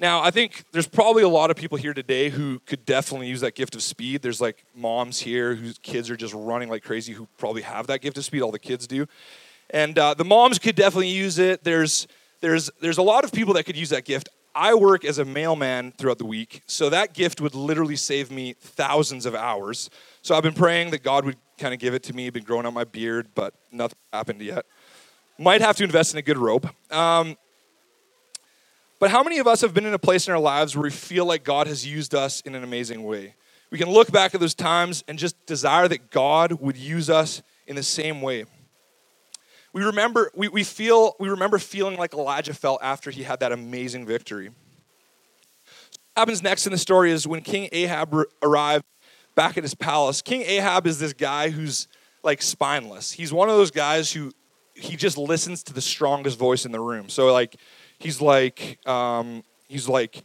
Now, 0.00 0.22
I 0.22 0.30
think 0.30 0.64
there's 0.72 0.88
probably 0.88 1.22
a 1.22 1.28
lot 1.28 1.50
of 1.50 1.58
people 1.58 1.76
here 1.76 1.92
today 1.92 2.30
who 2.30 2.60
could 2.60 2.86
definitely 2.86 3.28
use 3.28 3.42
that 3.42 3.54
gift 3.54 3.74
of 3.74 3.82
speed. 3.82 4.22
There's 4.22 4.40
like 4.40 4.64
moms 4.74 5.20
here 5.20 5.54
whose 5.54 5.76
kids 5.76 6.08
are 6.08 6.16
just 6.16 6.32
running 6.32 6.70
like 6.70 6.82
crazy 6.82 7.12
who 7.12 7.28
probably 7.36 7.60
have 7.60 7.86
that 7.88 8.00
gift 8.00 8.16
of 8.16 8.24
speed. 8.24 8.40
All 8.40 8.50
the 8.50 8.58
kids 8.58 8.86
do. 8.86 9.06
And 9.68 9.98
uh, 9.98 10.14
the 10.14 10.24
moms 10.24 10.58
could 10.58 10.74
definitely 10.74 11.08
use 11.08 11.38
it. 11.38 11.64
There's, 11.64 12.08
there's, 12.40 12.70
there's 12.80 12.96
a 12.96 13.02
lot 13.02 13.24
of 13.24 13.32
people 13.32 13.52
that 13.54 13.64
could 13.64 13.76
use 13.76 13.90
that 13.90 14.06
gift. 14.06 14.30
I 14.54 14.72
work 14.72 15.04
as 15.04 15.18
a 15.18 15.24
mailman 15.26 15.92
throughout 15.92 16.18
the 16.18 16.24
week, 16.24 16.62
so 16.66 16.88
that 16.88 17.12
gift 17.12 17.42
would 17.42 17.54
literally 17.54 17.94
save 17.94 18.30
me 18.30 18.54
thousands 18.58 19.26
of 19.26 19.34
hours. 19.34 19.90
So 20.22 20.34
I've 20.34 20.42
been 20.42 20.54
praying 20.54 20.92
that 20.92 21.02
God 21.02 21.26
would 21.26 21.36
kind 21.58 21.74
of 21.74 21.78
give 21.78 21.92
it 21.92 22.02
to 22.04 22.14
me. 22.14 22.30
Been 22.30 22.42
growing 22.42 22.64
out 22.64 22.72
my 22.72 22.84
beard, 22.84 23.28
but 23.34 23.52
nothing 23.70 23.98
happened 24.14 24.40
yet. 24.40 24.64
Might 25.38 25.60
have 25.60 25.76
to 25.76 25.84
invest 25.84 26.14
in 26.14 26.18
a 26.18 26.22
good 26.22 26.38
robe. 26.38 26.68
Um, 26.90 27.36
but 29.00 29.10
how 29.10 29.24
many 29.24 29.38
of 29.38 29.46
us 29.46 29.62
have 29.62 29.74
been 29.74 29.86
in 29.86 29.94
a 29.94 29.98
place 29.98 30.28
in 30.28 30.34
our 30.34 30.38
lives 30.38 30.76
where 30.76 30.82
we 30.82 30.90
feel 30.90 31.24
like 31.24 31.42
God 31.42 31.66
has 31.66 31.86
used 31.86 32.14
us 32.14 32.42
in 32.42 32.54
an 32.54 32.62
amazing 32.62 33.02
way? 33.02 33.34
We 33.70 33.78
can 33.78 33.88
look 33.88 34.12
back 34.12 34.34
at 34.34 34.40
those 34.40 34.54
times 34.54 35.02
and 35.08 35.18
just 35.18 35.46
desire 35.46 35.88
that 35.88 36.10
God 36.10 36.52
would 36.60 36.76
use 36.76 37.08
us 37.08 37.42
in 37.66 37.76
the 37.76 37.82
same 37.82 38.20
way. 38.20 38.44
We 39.72 39.84
remember, 39.84 40.30
we, 40.34 40.48
we, 40.48 40.64
feel, 40.64 41.14
we 41.18 41.28
remember 41.28 41.58
feeling 41.58 41.96
like 41.96 42.12
Elijah 42.12 42.52
felt 42.52 42.80
after 42.82 43.10
he 43.10 43.22
had 43.22 43.40
that 43.40 43.52
amazing 43.52 44.04
victory. 44.04 44.48
What 44.48 44.54
happens 46.22 46.42
next 46.42 46.66
in 46.66 46.72
the 46.72 46.78
story 46.78 47.12
is 47.12 47.26
when 47.26 47.40
King 47.40 47.68
Ahab 47.72 48.14
arrived 48.42 48.84
back 49.34 49.56
at 49.56 49.62
his 49.62 49.74
palace. 49.74 50.20
King 50.20 50.42
Ahab 50.42 50.86
is 50.86 50.98
this 50.98 51.12
guy 51.12 51.48
who's 51.48 51.88
like 52.22 52.42
spineless. 52.42 53.12
He's 53.12 53.32
one 53.32 53.48
of 53.48 53.56
those 53.56 53.70
guys 53.70 54.12
who 54.12 54.32
he 54.74 54.96
just 54.96 55.16
listens 55.16 55.62
to 55.64 55.72
the 55.72 55.80
strongest 55.80 56.38
voice 56.38 56.66
in 56.66 56.72
the 56.72 56.80
room. 56.80 57.08
So 57.08 57.32
like 57.32 57.56
he's 58.00 58.20
like, 58.20 58.78
um, 58.86 59.44
he's 59.68 59.88
like, 59.88 60.24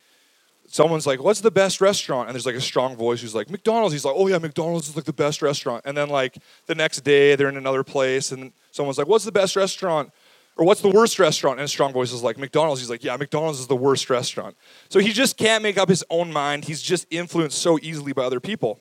someone's 0.68 1.06
like, 1.06 1.22
"What's 1.22 1.42
the 1.42 1.52
best 1.52 1.82
restaurant?" 1.82 2.28
And 2.28 2.36
there's 2.36 2.46
like 2.46 2.56
a 2.56 2.62
strong 2.62 2.96
voice 2.96 3.22
who's 3.22 3.36
like, 3.36 3.50
"McDonald's." 3.50 3.94
He's 3.94 4.06
like, 4.06 4.16
"Oh 4.18 4.28
yeah, 4.28 4.40
McDonald's 4.40 4.90
is 4.90 4.96
like 4.96 5.06
the 5.06 5.14
best 5.14 5.42
restaurant." 5.42 5.84
And 5.86 5.96
then 5.96 6.10
like 6.10 6.38
the 6.66 6.76
next 6.76 7.02
day 7.02 7.36
they're 7.36 7.50
in 7.50 7.58
another 7.58 7.84
place 7.84 8.32
and 8.32 8.52
someone's 8.72 8.98
like, 8.98 9.08
"What's 9.08 9.26
the 9.26 9.32
best 9.32 9.56
restaurant?" 9.56 10.12
Or 10.58 10.66
what's 10.66 10.82
the 10.82 10.90
worst 10.90 11.20
restaurant? 11.20 11.60
And 11.60 11.66
a 11.66 11.68
strong 11.68 11.92
voice 11.92 12.14
is 12.14 12.24
like, 12.24 12.38
McDonald's. 12.38 12.80
He's 12.80 12.90
like, 12.90 13.04
yeah, 13.04 13.18
McDonald's 13.18 13.60
is 13.60 13.68
the 13.68 13.76
worst 13.76 14.10
restaurant. 14.10 14.56
So 14.88 15.00
he 15.00 15.12
just 15.12 15.36
can't 15.36 15.62
make 15.62 15.78
up 15.78 15.90
his 15.90 16.02
own 16.10 16.32
mind. 16.32 16.64
He's 16.64 16.82
just 16.82 17.06
influenced 17.12 17.58
so 17.58 17.78
easily 17.82 18.14
by 18.14 18.24
other 18.24 18.40
people. 18.40 18.80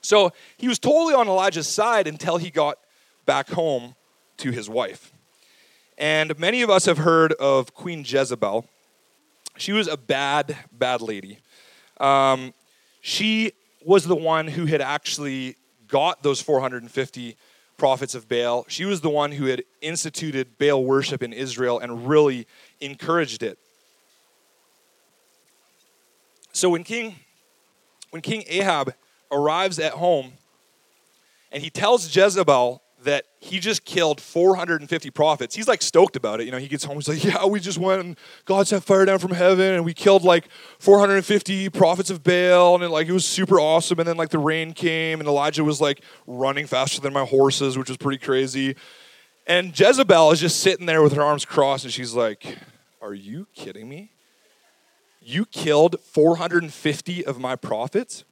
So 0.00 0.32
he 0.56 0.66
was 0.66 0.80
totally 0.80 1.14
on 1.14 1.28
Elijah's 1.28 1.68
side 1.68 2.08
until 2.08 2.38
he 2.38 2.50
got 2.50 2.78
back 3.24 3.48
home 3.50 3.94
to 4.38 4.50
his 4.50 4.68
wife. 4.68 5.12
And 5.98 6.38
many 6.38 6.62
of 6.62 6.70
us 6.70 6.84
have 6.84 6.98
heard 6.98 7.32
of 7.34 7.74
Queen 7.74 8.04
Jezebel. 8.06 8.66
She 9.56 9.72
was 9.72 9.88
a 9.88 9.96
bad, 9.96 10.56
bad 10.70 11.00
lady. 11.00 11.38
Um, 11.98 12.52
she 13.00 13.52
was 13.82 14.04
the 14.04 14.16
one 14.16 14.48
who 14.48 14.66
had 14.66 14.82
actually 14.82 15.56
got 15.88 16.22
those 16.22 16.40
450 16.40 17.36
prophets 17.78 18.14
of 18.14 18.28
Baal. 18.28 18.66
She 18.68 18.84
was 18.84 19.00
the 19.00 19.10
one 19.10 19.32
who 19.32 19.46
had 19.46 19.62
instituted 19.80 20.58
Baal 20.58 20.84
worship 20.84 21.22
in 21.22 21.32
Israel 21.32 21.78
and 21.78 22.08
really 22.08 22.46
encouraged 22.80 23.42
it. 23.42 23.58
So 26.52 26.70
when 26.70 26.84
King 26.84 27.16
when 28.10 28.22
King 28.22 28.44
Ahab 28.48 28.94
arrives 29.30 29.78
at 29.78 29.92
home 29.92 30.32
and 31.52 31.62
he 31.62 31.68
tells 31.68 32.14
Jezebel 32.14 32.82
that 33.04 33.26
he 33.40 33.58
just 33.60 33.84
killed 33.84 34.20
450 34.20 35.10
prophets. 35.10 35.54
He's 35.54 35.68
like 35.68 35.82
stoked 35.82 36.16
about 36.16 36.40
it. 36.40 36.46
You 36.46 36.52
know, 36.52 36.58
he 36.58 36.66
gets 36.66 36.84
home, 36.84 36.96
he's 36.96 37.08
like, 37.08 37.22
Yeah, 37.24 37.44
we 37.46 37.60
just 37.60 37.78
went 37.78 38.00
and 38.02 38.16
God 38.44 38.66
sent 38.66 38.84
fire 38.84 39.04
down 39.04 39.18
from 39.18 39.32
heaven 39.32 39.74
and 39.74 39.84
we 39.84 39.92
killed 39.92 40.24
like 40.24 40.48
450 40.78 41.68
prophets 41.70 42.10
of 42.10 42.22
Baal 42.22 42.74
and 42.74 42.84
it, 42.84 42.88
like 42.88 43.06
it 43.06 43.12
was 43.12 43.26
super 43.26 43.60
awesome. 43.60 43.98
And 43.98 44.08
then 44.08 44.16
like 44.16 44.30
the 44.30 44.38
rain 44.38 44.72
came 44.72 45.20
and 45.20 45.28
Elijah 45.28 45.62
was 45.62 45.80
like 45.80 46.02
running 46.26 46.66
faster 46.66 47.00
than 47.00 47.12
my 47.12 47.24
horses, 47.24 47.76
which 47.76 47.88
was 47.88 47.98
pretty 47.98 48.18
crazy. 48.18 48.76
And 49.46 49.78
Jezebel 49.78 50.32
is 50.32 50.40
just 50.40 50.60
sitting 50.60 50.86
there 50.86 51.02
with 51.02 51.12
her 51.12 51.22
arms 51.22 51.44
crossed 51.44 51.84
and 51.84 51.92
she's 51.92 52.14
like, 52.14 52.56
Are 53.02 53.14
you 53.14 53.46
kidding 53.54 53.88
me? 53.88 54.12
You 55.20 55.44
killed 55.44 56.00
450 56.00 57.26
of 57.26 57.38
my 57.38 57.56
prophets? 57.56 58.24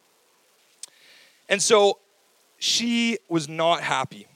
And 1.50 1.60
so 1.60 1.98
she 2.58 3.18
was 3.28 3.46
not 3.46 3.82
happy 3.82 4.26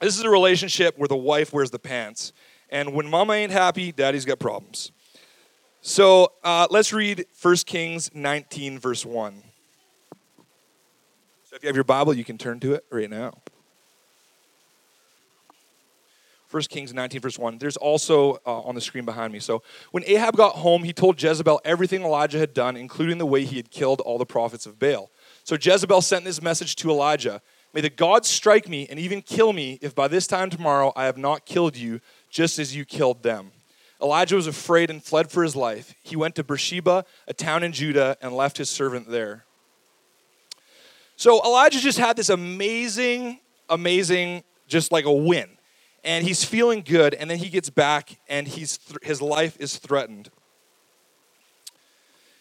this 0.00 0.18
is 0.18 0.24
a 0.24 0.30
relationship 0.30 0.98
where 0.98 1.08
the 1.08 1.16
wife 1.16 1.52
wears 1.52 1.70
the 1.70 1.78
pants. 1.78 2.32
And 2.70 2.94
when 2.94 3.08
mama 3.08 3.34
ain't 3.34 3.52
happy, 3.52 3.92
daddy's 3.92 4.24
got 4.24 4.38
problems. 4.38 4.92
So 5.82 6.32
uh, 6.44 6.66
let's 6.70 6.92
read 6.92 7.26
1 7.40 7.56
Kings 7.66 8.10
19, 8.14 8.78
verse 8.78 9.04
1. 9.04 9.42
So 11.44 11.56
if 11.56 11.62
you 11.62 11.66
have 11.68 11.76
your 11.76 11.84
Bible, 11.84 12.14
you 12.14 12.24
can 12.24 12.38
turn 12.38 12.60
to 12.60 12.74
it 12.74 12.84
right 12.90 13.10
now. 13.10 13.32
1 16.50 16.62
Kings 16.64 16.92
19, 16.92 17.20
verse 17.20 17.38
1. 17.38 17.58
There's 17.58 17.76
also 17.76 18.34
uh, 18.46 18.60
on 18.60 18.74
the 18.74 18.80
screen 18.80 19.04
behind 19.04 19.32
me. 19.32 19.38
So 19.38 19.62
when 19.92 20.04
Ahab 20.06 20.36
got 20.36 20.56
home, 20.56 20.82
he 20.82 20.92
told 20.92 21.22
Jezebel 21.22 21.60
everything 21.64 22.02
Elijah 22.02 22.38
had 22.38 22.54
done, 22.54 22.76
including 22.76 23.18
the 23.18 23.26
way 23.26 23.44
he 23.44 23.56
had 23.56 23.70
killed 23.70 24.00
all 24.00 24.18
the 24.18 24.26
prophets 24.26 24.66
of 24.66 24.78
Baal. 24.78 25.10
So 25.44 25.56
Jezebel 25.60 26.02
sent 26.02 26.24
this 26.24 26.42
message 26.42 26.76
to 26.76 26.90
Elijah 26.90 27.40
May 27.72 27.80
the 27.80 27.90
gods 27.90 28.28
strike 28.28 28.68
me 28.68 28.86
and 28.90 28.98
even 28.98 29.22
kill 29.22 29.52
me 29.52 29.78
if 29.80 29.94
by 29.94 30.08
this 30.08 30.26
time 30.26 30.50
tomorrow 30.50 30.92
I 30.96 31.04
have 31.04 31.16
not 31.16 31.46
killed 31.46 31.76
you, 31.76 32.00
just 32.28 32.58
as 32.58 32.74
you 32.74 32.84
killed 32.84 33.22
them. 33.22 33.52
Elijah 34.02 34.36
was 34.36 34.46
afraid 34.46 34.90
and 34.90 35.02
fled 35.02 35.30
for 35.30 35.42
his 35.42 35.54
life. 35.54 35.94
He 36.02 36.16
went 36.16 36.34
to 36.36 36.44
Beersheba, 36.44 37.04
a 37.28 37.34
town 37.34 37.62
in 37.62 37.72
Judah, 37.72 38.16
and 38.20 38.34
left 38.34 38.56
his 38.56 38.70
servant 38.70 39.08
there. 39.10 39.44
So 41.16 41.44
Elijah 41.44 41.80
just 41.80 41.98
had 41.98 42.16
this 42.16 42.30
amazing, 42.30 43.40
amazing, 43.68 44.42
just 44.66 44.90
like 44.90 45.04
a 45.04 45.12
win. 45.12 45.50
And 46.02 46.26
he's 46.26 46.42
feeling 46.44 46.80
good, 46.80 47.12
and 47.12 47.30
then 47.30 47.36
he 47.36 47.50
gets 47.50 47.68
back, 47.68 48.18
and 48.26 48.48
he's 48.48 48.78
th- 48.78 49.00
his 49.02 49.20
life 49.20 49.54
is 49.60 49.76
threatened. 49.76 50.30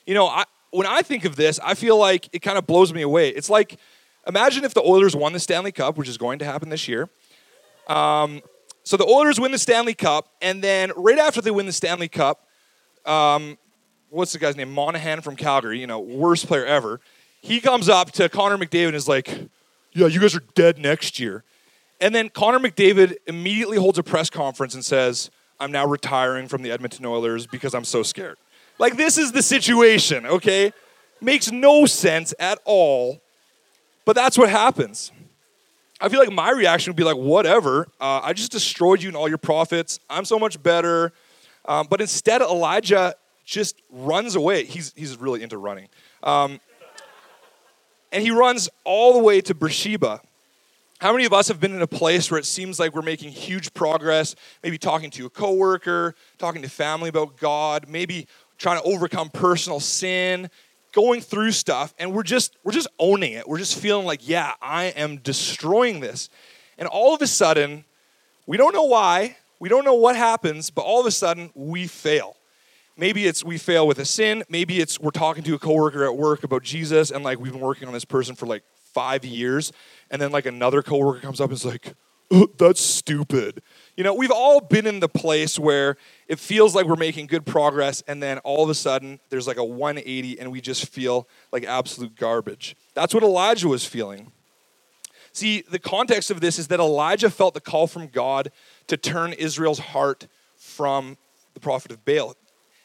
You 0.06 0.14
know, 0.14 0.28
I, 0.28 0.46
when 0.72 0.88
I 0.88 1.02
think 1.02 1.26
of 1.26 1.36
this, 1.36 1.60
I 1.62 1.74
feel 1.74 1.98
like 1.98 2.30
it 2.32 2.40
kind 2.40 2.58
of 2.58 2.66
blows 2.66 2.94
me 2.94 3.02
away. 3.02 3.30
It's 3.30 3.50
like 3.50 3.78
Imagine 4.28 4.64
if 4.64 4.74
the 4.74 4.82
Oilers 4.82 5.16
won 5.16 5.34
the 5.34 5.40
Stanley 5.40 5.72
Cup, 5.72 5.98
which 5.98 6.10
is 6.10 6.18
going 6.18 6.40
to 6.40 6.46
happen 6.46 6.70
this 6.70 6.88
year. 6.88 7.10
Um, 7.88 8.42
so 8.84 8.98
the 8.98 9.06
Oilers 9.06 9.40
win 9.40 9.52
the 9.52 9.58
Stanley 9.58 9.94
Cup, 9.94 10.32
and 10.42 10.64
then 10.64 10.92
right 10.96 11.18
after 11.18 11.42
they 11.42 11.52
win 11.52 11.66
the 11.66 11.72
Stanley 11.72 12.08
Cup, 12.08 12.48
um, 13.06 13.58
what's 14.10 14.34
the 14.34 14.40
guy's 14.40 14.56
name? 14.56 14.72
Monahan 14.72 15.22
from 15.22 15.36
Calgary, 15.36 15.80
you 15.80 15.88
know, 15.88 16.00
worst 16.00 16.48
player 16.48 16.66
ever. 16.66 17.00
He 17.42 17.60
comes 17.62 17.88
up 17.90 18.12
to 18.14 18.30
Connor 18.30 18.58
McDavid 18.58 18.88
and 18.88 18.96
is 18.96 19.08
like, 19.08 19.50
Yeah, 19.94 20.08
you 20.08 20.20
guys 20.20 20.36
are 20.36 20.44
dead 20.56 20.78
next 20.78 21.20
year. 21.20 21.44
And 22.02 22.14
then 22.14 22.30
Connor 22.30 22.60
McDavid 22.60 23.16
immediately 23.28 23.78
holds 23.78 23.98
a 23.98 24.04
press 24.04 24.30
conference 24.30 24.74
and 24.74 24.86
says, 24.86 25.30
I'm 25.60 25.72
now 25.72 25.86
retiring 25.86 26.48
from 26.48 26.62
the 26.62 26.72
Edmonton 26.72 27.06
Oilers 27.06 27.46
because 27.46 27.74
I'm 27.74 27.84
so 27.84 28.04
scared. 28.04 28.38
Like, 28.78 28.96
this 28.96 29.18
is 29.18 29.34
the 29.34 29.42
situation, 29.42 30.26
okay? 30.26 30.72
Makes 31.20 31.52
no 31.52 31.86
sense 31.86 32.34
at 32.40 32.60
all 32.64 33.22
but 34.10 34.16
that's 34.16 34.40
what 34.40 34.50
happens. 34.50 35.12
I 36.02 36.10
feel 36.10 36.20
like 36.20 36.32
my 36.32 36.50
reaction 36.50 36.90
would 36.90 36.98
be 36.98 37.04
like, 37.04 37.16
whatever. 37.16 37.90
Uh, 38.02 38.22
I 38.24 38.34
just 38.34 38.52
destroyed 38.52 39.04
you 39.04 39.08
and 39.08 39.16
all 39.16 39.30
your 39.30 39.38
prophets. 39.38 40.00
I'm 40.10 40.26
so 40.26 40.40
much 40.40 40.64
better. 40.64 41.14
Um, 41.66 41.86
but 41.88 42.02
instead, 42.02 42.42
Elijah 42.42 43.14
just 43.46 43.80
runs 43.92 44.34
away. 44.34 44.66
He's, 44.66 44.94
he's 44.98 45.16
really 45.18 45.44
into 45.44 45.60
running. 45.60 45.90
Um, 46.24 46.60
and 48.12 48.24
he 48.24 48.32
runs 48.32 48.68
all 48.84 49.14
the 49.14 49.20
way 49.20 49.42
to 49.42 49.54
Beersheba. 49.54 50.22
How 51.00 51.12
many 51.12 51.26
of 51.26 51.34
us 51.34 51.48
have 51.48 51.60
been 51.60 51.76
in 51.76 51.84
a 51.84 51.88
place 51.88 52.32
where 52.32 52.40
it 52.40 52.48
seems 52.48 52.80
like 52.80 52.96
we're 52.96 53.04
making 53.04 53.30
huge 53.30 53.76
progress, 53.76 54.36
maybe 54.64 54.80
talking 54.80 55.12
to 55.12 55.28
a 55.28 55.30
coworker, 55.30 56.16
talking 56.40 56.64
to 56.64 56.68
family 56.68 57.10
about 57.10 57.38
God, 57.38 57.86
maybe 57.88 58.26
trying 58.58 58.82
to 58.82 58.84
overcome 58.86 59.30
personal 59.30 59.80
sin, 59.80 60.50
going 60.92 61.22
through 61.22 61.52
stuff 61.52 61.94
and 62.00 62.14
we're 62.14 62.24
just 62.24 62.58
we're 62.64 62.72
just 62.72 62.88
owning 63.00 63.34
it. 63.34 63.48
We're 63.48 63.58
just 63.58 63.78
feeling 63.78 64.06
like, 64.06 64.28
yeah, 64.28 64.54
I 64.62 64.86
am 64.86 65.18
destroying 65.18 66.00
this. 66.00 66.30
And 66.78 66.88
all 66.88 67.14
of 67.14 67.22
a 67.22 67.28
sudden, 67.28 67.86
we 68.48 68.58
don't 68.58 68.74
know 68.74 68.84
why, 68.84 69.38
we 69.60 69.70
don't 69.70 69.86
know 69.86 69.94
what 69.94 70.16
happens, 70.16 70.70
but 70.70 70.82
all 70.82 71.00
of 71.00 71.06
a 71.06 71.12
sudden 71.12 71.52
we 71.54 71.88
fail. 71.88 72.36
Maybe 72.98 73.26
it's 73.28 73.44
we 73.44 73.58
fail 73.58 73.88
with 73.88 74.00
a 74.00 74.06
sin, 74.06 74.44
maybe 74.50 74.80
it's 74.80 75.00
we're 75.00 75.12
talking 75.12 75.44
to 75.44 75.56
a 75.56 75.60
coworker 75.60 76.06
at 76.06 76.16
work 76.16 76.44
about 76.44 76.64
Jesus 76.64 77.12
and 77.12 77.24
like 77.24 77.40
we've 77.40 77.54
been 77.54 77.62
working 77.62 77.88
on 77.88 77.94
this 77.94 78.06
person 78.06 78.36
for 78.36 78.46
like 78.46 78.64
5 78.94 79.24
years 79.24 79.72
and 80.10 80.22
then 80.22 80.32
like 80.32 80.46
another 80.46 80.82
coworker 80.82 81.20
comes 81.20 81.40
up 81.40 81.50
and 81.50 81.58
is 81.58 81.66
like, 81.66 81.94
oh, 82.32 82.48
"That's 82.58 82.82
stupid." 82.82 83.62
You 84.00 84.06
know, 84.06 84.14
we've 84.14 84.32
all 84.32 84.62
been 84.62 84.88
in 84.88 85.02
the 85.02 85.10
place 85.10 85.60
where 85.60 85.98
it 86.30 86.40
feels 86.40 86.74
like 86.74 86.86
we're 86.86 86.96
making 86.96 87.28
good 87.28 87.46
progress, 87.46 88.02
and 88.08 88.24
then 88.24 88.38
all 88.46 88.64
of 88.64 88.70
a 88.70 88.74
sudden 88.74 89.20
there's 89.30 89.46
like 89.46 89.58
a 89.58 89.64
180 89.66 90.40
and 90.40 90.54
we 90.54 90.62
just 90.62 90.88
feel 90.88 91.28
like 91.52 91.66
absolute 91.66 92.16
garbage. 92.16 92.78
That's 92.94 93.14
what 93.14 93.24
Elijah 93.24 93.68
was 93.68 93.84
feeling. 93.84 94.32
See, 95.34 95.66
the 95.70 95.80
context 95.80 96.32
of 96.32 96.40
this 96.40 96.58
is 96.58 96.70
that 96.70 96.80
Elijah 96.80 97.30
felt 97.30 97.56
the 97.56 97.60
call 97.60 97.88
from 97.88 98.08
God 98.08 98.54
to 98.88 98.96
turn 98.96 99.34
Israel's 99.34 99.80
heart 99.80 100.28
from 100.56 101.18
the 101.54 101.60
prophet 101.60 101.92
of 101.92 102.06
Baal 102.06 102.38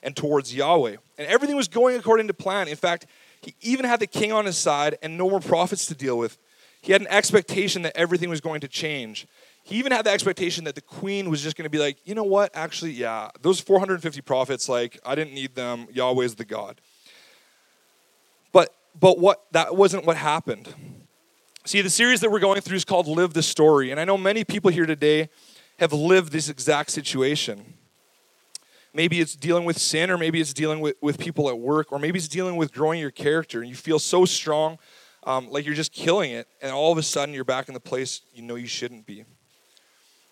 and 0.02 0.16
towards 0.16 0.52
Yahweh. 0.52 0.96
And 1.16 1.28
everything 1.28 1.54
was 1.54 1.68
going 1.68 1.94
according 1.94 2.26
to 2.26 2.34
plan. 2.34 2.66
In 2.66 2.74
fact, 2.74 3.06
he 3.40 3.54
even 3.60 3.84
had 3.84 4.00
the 4.00 4.08
king 4.08 4.32
on 4.32 4.46
his 4.46 4.58
side 4.58 4.98
and 5.00 5.16
no 5.16 5.30
more 5.30 5.38
prophets 5.38 5.86
to 5.86 5.94
deal 5.94 6.18
with. 6.18 6.38
He 6.82 6.90
had 6.90 7.00
an 7.00 7.08
expectation 7.08 7.82
that 7.82 7.96
everything 7.96 8.30
was 8.30 8.40
going 8.40 8.62
to 8.62 8.68
change. 8.68 9.28
He 9.64 9.76
even 9.76 9.92
had 9.92 10.04
the 10.04 10.10
expectation 10.10 10.64
that 10.64 10.74
the 10.74 10.82
queen 10.82 11.30
was 11.30 11.42
just 11.42 11.56
going 11.56 11.64
to 11.64 11.70
be 11.70 11.78
like, 11.78 11.96
you 12.04 12.14
know 12.14 12.24
what? 12.24 12.54
Actually, 12.54 12.92
yeah, 12.92 13.30
those 13.40 13.60
450 13.60 14.20
prophets, 14.20 14.68
like, 14.68 15.00
I 15.06 15.14
didn't 15.14 15.32
need 15.32 15.54
them. 15.54 15.86
Yahweh's 15.90 16.34
the 16.34 16.44
God. 16.44 16.80
But 18.52 18.74
but 18.98 19.18
what 19.18 19.44
that 19.52 19.74
wasn't 19.74 20.04
what 20.04 20.16
happened. 20.16 20.72
See, 21.64 21.80
the 21.80 21.90
series 21.90 22.20
that 22.20 22.30
we're 22.30 22.40
going 22.40 22.60
through 22.60 22.76
is 22.76 22.84
called 22.84 23.06
Live 23.06 23.32
the 23.32 23.42
Story. 23.42 23.90
And 23.90 23.98
I 23.98 24.04
know 24.04 24.18
many 24.18 24.44
people 24.44 24.70
here 24.70 24.84
today 24.84 25.30
have 25.78 25.94
lived 25.94 26.30
this 26.30 26.50
exact 26.50 26.90
situation. 26.90 27.74
Maybe 28.92 29.18
it's 29.18 29.34
dealing 29.34 29.64
with 29.64 29.78
sin, 29.78 30.10
or 30.10 30.18
maybe 30.18 30.40
it's 30.40 30.52
dealing 30.52 30.80
with, 30.80 30.94
with 31.00 31.18
people 31.18 31.48
at 31.48 31.58
work, 31.58 31.90
or 31.90 31.98
maybe 31.98 32.18
it's 32.18 32.28
dealing 32.28 32.56
with 32.56 32.72
growing 32.72 33.00
your 33.00 33.10
character. 33.10 33.60
And 33.60 33.68
you 33.68 33.74
feel 33.74 33.98
so 33.98 34.26
strong, 34.26 34.78
um, 35.24 35.50
like 35.50 35.64
you're 35.64 35.74
just 35.74 35.92
killing 35.92 36.30
it, 36.30 36.46
and 36.60 36.70
all 36.70 36.92
of 36.92 36.98
a 36.98 37.02
sudden 37.02 37.34
you're 37.34 37.44
back 37.44 37.68
in 37.68 37.74
the 37.74 37.80
place 37.80 38.20
you 38.34 38.42
know 38.42 38.54
you 38.56 38.68
shouldn't 38.68 39.06
be. 39.06 39.24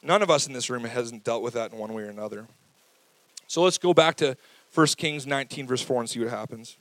None 0.02 0.22
of 0.22 0.30
us 0.30 0.46
in 0.46 0.52
this 0.52 0.68
room 0.68 0.84
hasn't 0.84 1.24
dealt 1.24 1.42
with 1.42 1.54
that 1.54 1.72
in 1.72 1.78
one 1.78 1.92
way 1.92 2.02
or 2.02 2.08
another. 2.08 2.46
So 3.46 3.62
let's 3.62 3.78
go 3.78 3.94
back 3.94 4.16
to 4.16 4.36
1 4.74 4.86
Kings 4.96 5.26
19, 5.26 5.66
verse 5.66 5.82
4, 5.82 6.00
and 6.00 6.10
see 6.10 6.20
what 6.20 6.30
happens. 6.30 6.76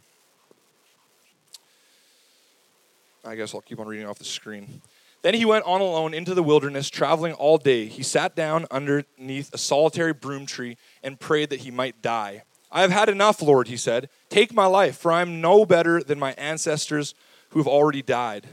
I 3.23 3.35
guess 3.35 3.53
I'll 3.53 3.61
keep 3.61 3.79
on 3.79 3.87
reading 3.87 4.07
off 4.07 4.17
the 4.17 4.23
screen. 4.23 4.81
Then 5.21 5.35
he 5.35 5.45
went 5.45 5.65
on 5.65 5.81
alone 5.81 6.13
into 6.13 6.33
the 6.33 6.41
wilderness, 6.41 6.89
traveling 6.89 7.33
all 7.33 7.59
day. 7.59 7.85
He 7.85 8.01
sat 8.01 8.35
down 8.35 8.65
underneath 8.71 9.53
a 9.53 9.57
solitary 9.57 10.13
broom 10.13 10.47
tree 10.47 10.77
and 11.03 11.19
prayed 11.19 11.51
that 11.51 11.59
he 11.59 11.69
might 11.69 12.01
die. 12.01 12.43
I 12.71 12.81
have 12.81 12.91
had 12.91 13.09
enough, 13.09 13.41
Lord, 13.41 13.67
he 13.67 13.77
said. 13.77 14.09
Take 14.29 14.53
my 14.53 14.65
life, 14.65 14.97
for 14.97 15.11
I 15.11 15.21
am 15.21 15.41
no 15.41 15.65
better 15.65 16.01
than 16.01 16.17
my 16.17 16.31
ancestors 16.33 17.13
who 17.49 17.59
have 17.59 17.67
already 17.67 18.01
died. 18.01 18.47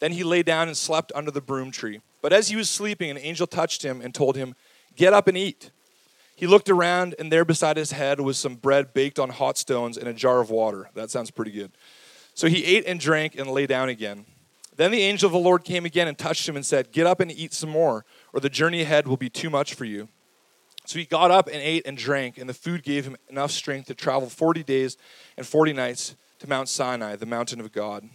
Then 0.00 0.12
he 0.12 0.24
lay 0.24 0.42
down 0.42 0.66
and 0.68 0.76
slept 0.76 1.12
under 1.14 1.30
the 1.30 1.40
broom 1.40 1.70
tree. 1.70 2.00
But 2.22 2.32
as 2.32 2.48
he 2.48 2.56
was 2.56 2.68
sleeping, 2.68 3.10
an 3.10 3.18
angel 3.18 3.46
touched 3.46 3.82
him 3.82 4.00
and 4.00 4.14
told 4.14 4.36
him, 4.36 4.54
Get 4.96 5.12
up 5.12 5.28
and 5.28 5.36
eat. 5.36 5.70
He 6.36 6.46
looked 6.46 6.70
around, 6.70 7.14
and 7.18 7.30
there 7.30 7.44
beside 7.44 7.76
his 7.76 7.92
head 7.92 8.20
was 8.20 8.38
some 8.38 8.54
bread 8.54 8.94
baked 8.94 9.18
on 9.18 9.28
hot 9.28 9.58
stones 9.58 9.98
and 9.98 10.08
a 10.08 10.14
jar 10.14 10.40
of 10.40 10.50
water. 10.50 10.90
That 10.94 11.10
sounds 11.10 11.30
pretty 11.30 11.50
good. 11.50 11.72
So 12.34 12.48
he 12.48 12.64
ate 12.64 12.86
and 12.86 12.98
drank 12.98 13.38
and 13.38 13.50
lay 13.50 13.66
down 13.66 13.88
again. 13.88 14.24
Then 14.76 14.90
the 14.90 15.02
angel 15.02 15.26
of 15.26 15.32
the 15.32 15.38
Lord 15.38 15.64
came 15.64 15.84
again 15.84 16.08
and 16.08 16.16
touched 16.16 16.48
him 16.48 16.56
and 16.56 16.64
said, 16.64 16.92
Get 16.92 17.06
up 17.06 17.20
and 17.20 17.30
eat 17.30 17.52
some 17.52 17.70
more, 17.70 18.04
or 18.32 18.40
the 18.40 18.48
journey 18.48 18.80
ahead 18.80 19.06
will 19.06 19.18
be 19.18 19.28
too 19.28 19.50
much 19.50 19.74
for 19.74 19.84
you. 19.84 20.08
So 20.86 20.98
he 20.98 21.04
got 21.04 21.30
up 21.30 21.46
and 21.46 21.56
ate 21.56 21.86
and 21.86 21.96
drank, 21.96 22.38
and 22.38 22.48
the 22.48 22.54
food 22.54 22.82
gave 22.82 23.04
him 23.04 23.16
enough 23.28 23.50
strength 23.50 23.88
to 23.88 23.94
travel 23.94 24.30
40 24.30 24.62
days 24.62 24.96
and 25.36 25.46
40 25.46 25.74
nights 25.74 26.16
to 26.38 26.48
Mount 26.48 26.68
Sinai, 26.68 27.16
the 27.16 27.26
mountain 27.26 27.60
of 27.60 27.70
God. 27.72 28.08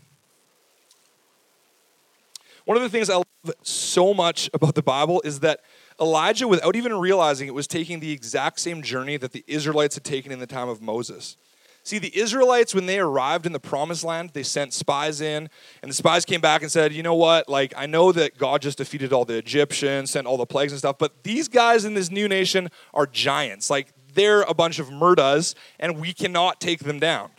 One 2.66 2.78
of 2.78 2.84
the 2.84 2.90
things 2.90 3.10
I 3.10 3.16
love 3.16 3.26
so 3.62 4.14
much 4.14 4.50
about 4.54 4.76
the 4.76 4.82
Bible 4.82 5.22
is 5.24 5.40
that 5.42 5.62
Elijah, 6.00 6.48
without 6.48 6.76
even 6.76 6.96
realizing 6.96 7.48
it, 7.48 7.54
was 7.54 7.68
taking 7.68 8.00
the 8.00 8.12
exact 8.12 8.60
same 8.60 8.82
journey 8.82 9.18
that 9.18 9.32
the 9.32 9.44
Israelites 9.48 9.96
had 9.96 10.04
taken 10.04 10.32
in 10.32 10.40
the 10.40 10.48
time 10.48 10.68
of 10.68 10.82
Moses. 10.82 11.38
See, 11.84 12.00
the 12.00 12.18
Israelites, 12.18 12.74
when 12.74 12.88
they 12.88 12.98
arrived 12.98 13.46
in 13.46 13.52
the 13.52 13.60
promised 13.60 14.04
land, 14.04 14.32
they 14.34 14.42
sent 14.42 14.74
spies 14.74 15.22
in, 15.22 15.48
and 15.84 15.92
the 15.92 15.94
spies 15.94 16.26
came 16.26 16.42
back 16.42 16.64
and 16.64 16.72
said, 16.72 16.92
You 16.92 17.04
know 17.04 17.14
what? 17.14 17.48
Like, 17.48 17.76
I 17.78 17.86
know 17.86 18.12
that 18.12 18.40
God 18.40 18.64
just 18.64 18.80
defeated 18.80 19.14
all 19.14 19.24
the 19.24 19.38
Egyptians, 19.38 20.10
sent 20.10 20.26
all 20.26 20.38
the 20.38 20.48
plagues 20.48 20.72
and 20.72 20.80
stuff, 20.80 20.98
but 20.98 21.24
these 21.24 21.48
guys 21.48 21.86
in 21.86 21.94
this 21.94 22.10
new 22.10 22.28
nation 22.28 22.70
are 22.96 23.06
giants. 23.06 23.70
Like, 23.70 23.94
they're 24.16 24.42
a 24.42 24.56
bunch 24.56 24.80
of 24.80 24.90
murdas, 24.90 25.54
and 25.80 26.00
we 26.00 26.12
cannot 26.12 26.60
take 26.60 26.80
them 26.80 27.00
down. 27.00 27.30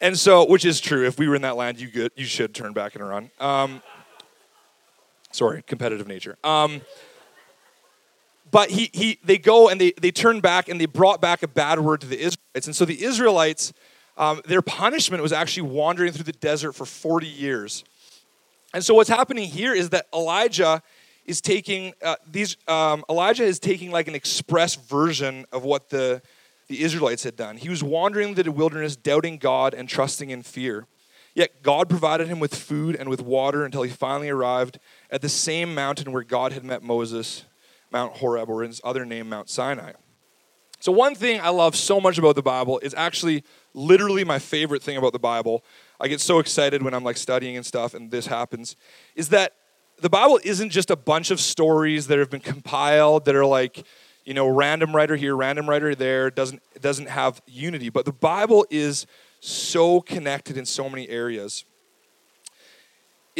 And 0.00 0.18
so, 0.18 0.46
which 0.46 0.64
is 0.64 0.80
true. 0.80 1.06
If 1.06 1.18
we 1.18 1.28
were 1.28 1.36
in 1.36 1.42
that 1.42 1.56
land, 1.56 1.78
you, 1.78 2.08
you 2.16 2.24
should 2.24 2.54
turn 2.54 2.72
back 2.72 2.94
and 2.94 3.06
run. 3.06 3.30
Um, 3.38 3.82
sorry, 5.30 5.62
competitive 5.62 6.06
nature. 6.06 6.36
Um, 6.44 6.80
but 8.50 8.70
he, 8.70 8.90
he, 8.92 9.18
they 9.22 9.38
go 9.38 9.68
and 9.68 9.80
they, 9.80 9.92
they 10.00 10.10
turn 10.10 10.40
back 10.40 10.68
and 10.68 10.80
they 10.80 10.86
brought 10.86 11.20
back 11.20 11.42
a 11.42 11.48
bad 11.48 11.80
word 11.80 12.00
to 12.00 12.06
the 12.06 12.16
Israelites. 12.16 12.66
And 12.66 12.74
so 12.74 12.84
the 12.84 13.02
Israelites, 13.02 13.72
um, 14.16 14.40
their 14.44 14.62
punishment 14.62 15.22
was 15.22 15.32
actually 15.32 15.68
wandering 15.68 16.12
through 16.12 16.24
the 16.24 16.32
desert 16.32 16.72
for 16.72 16.84
40 16.84 17.26
years. 17.26 17.84
And 18.74 18.84
so 18.84 18.94
what's 18.94 19.08
happening 19.08 19.48
here 19.48 19.72
is 19.72 19.90
that 19.90 20.06
Elijah 20.12 20.82
is 21.26 21.40
taking 21.40 21.94
uh, 22.02 22.16
these. 22.28 22.56
Um, 22.66 23.04
Elijah 23.08 23.44
is 23.44 23.58
taking 23.58 23.90
like 23.90 24.08
an 24.08 24.14
express 24.14 24.74
version 24.74 25.44
of 25.52 25.64
what 25.64 25.90
the 25.90 26.22
the 26.68 26.82
Israelites 26.82 27.24
had 27.24 27.36
done. 27.36 27.56
He 27.56 27.68
was 27.68 27.82
wandering 27.82 28.34
the 28.34 28.50
wilderness, 28.50 28.94
doubting 28.94 29.38
God 29.38 29.74
and 29.74 29.88
trusting 29.88 30.30
in 30.30 30.42
fear. 30.42 30.86
Yet 31.34 31.62
God 31.62 31.88
provided 31.88 32.28
him 32.28 32.38
with 32.38 32.54
food 32.54 32.96
and 32.96 33.08
with 33.08 33.20
water 33.20 33.64
until 33.64 33.82
he 33.82 33.90
finally 33.90 34.28
arrived 34.28 34.78
at 35.10 35.22
the 35.22 35.28
same 35.28 35.74
mountain 35.74 36.12
where 36.12 36.22
God 36.22 36.52
had 36.52 36.64
met 36.64 36.82
Moses 36.82 37.44
Mount 37.90 38.16
Horeb, 38.16 38.48
or 38.48 38.62
his 38.62 38.80
other 38.84 39.04
name, 39.04 39.28
Mount 39.28 39.48
Sinai. 39.48 39.92
So, 40.78 40.92
one 40.92 41.14
thing 41.14 41.40
I 41.40 41.50
love 41.50 41.76
so 41.76 42.00
much 42.00 42.18
about 42.18 42.36
the 42.36 42.42
Bible 42.42 42.78
is 42.82 42.94
actually 42.94 43.44
literally 43.74 44.24
my 44.24 44.38
favorite 44.38 44.82
thing 44.82 44.96
about 44.96 45.12
the 45.12 45.18
Bible. 45.18 45.64
I 46.00 46.08
get 46.08 46.20
so 46.20 46.38
excited 46.38 46.82
when 46.82 46.94
I'm 46.94 47.04
like 47.04 47.16
studying 47.16 47.56
and 47.56 47.66
stuff, 47.66 47.92
and 47.92 48.10
this 48.10 48.26
happens, 48.26 48.76
is 49.14 49.28
that 49.30 49.54
the 50.00 50.08
Bible 50.08 50.40
isn't 50.42 50.70
just 50.70 50.90
a 50.90 50.96
bunch 50.96 51.30
of 51.30 51.40
stories 51.40 52.06
that 52.06 52.18
have 52.18 52.30
been 52.30 52.40
compiled 52.40 53.26
that 53.26 53.34
are 53.34 53.44
like, 53.44 53.84
you 54.24 54.32
know, 54.32 54.48
random 54.48 54.96
writer 54.96 55.16
here, 55.16 55.36
random 55.36 55.68
writer 55.68 55.94
there. 55.94 56.30
Doesn't 56.30 56.62
doesn't 56.80 57.08
have 57.08 57.42
unity, 57.46 57.90
but 57.90 58.04
the 58.06 58.12
Bible 58.12 58.64
is 58.70 59.06
so 59.40 60.00
connected 60.00 60.56
in 60.56 60.64
so 60.64 60.88
many 60.88 61.08
areas. 61.08 61.64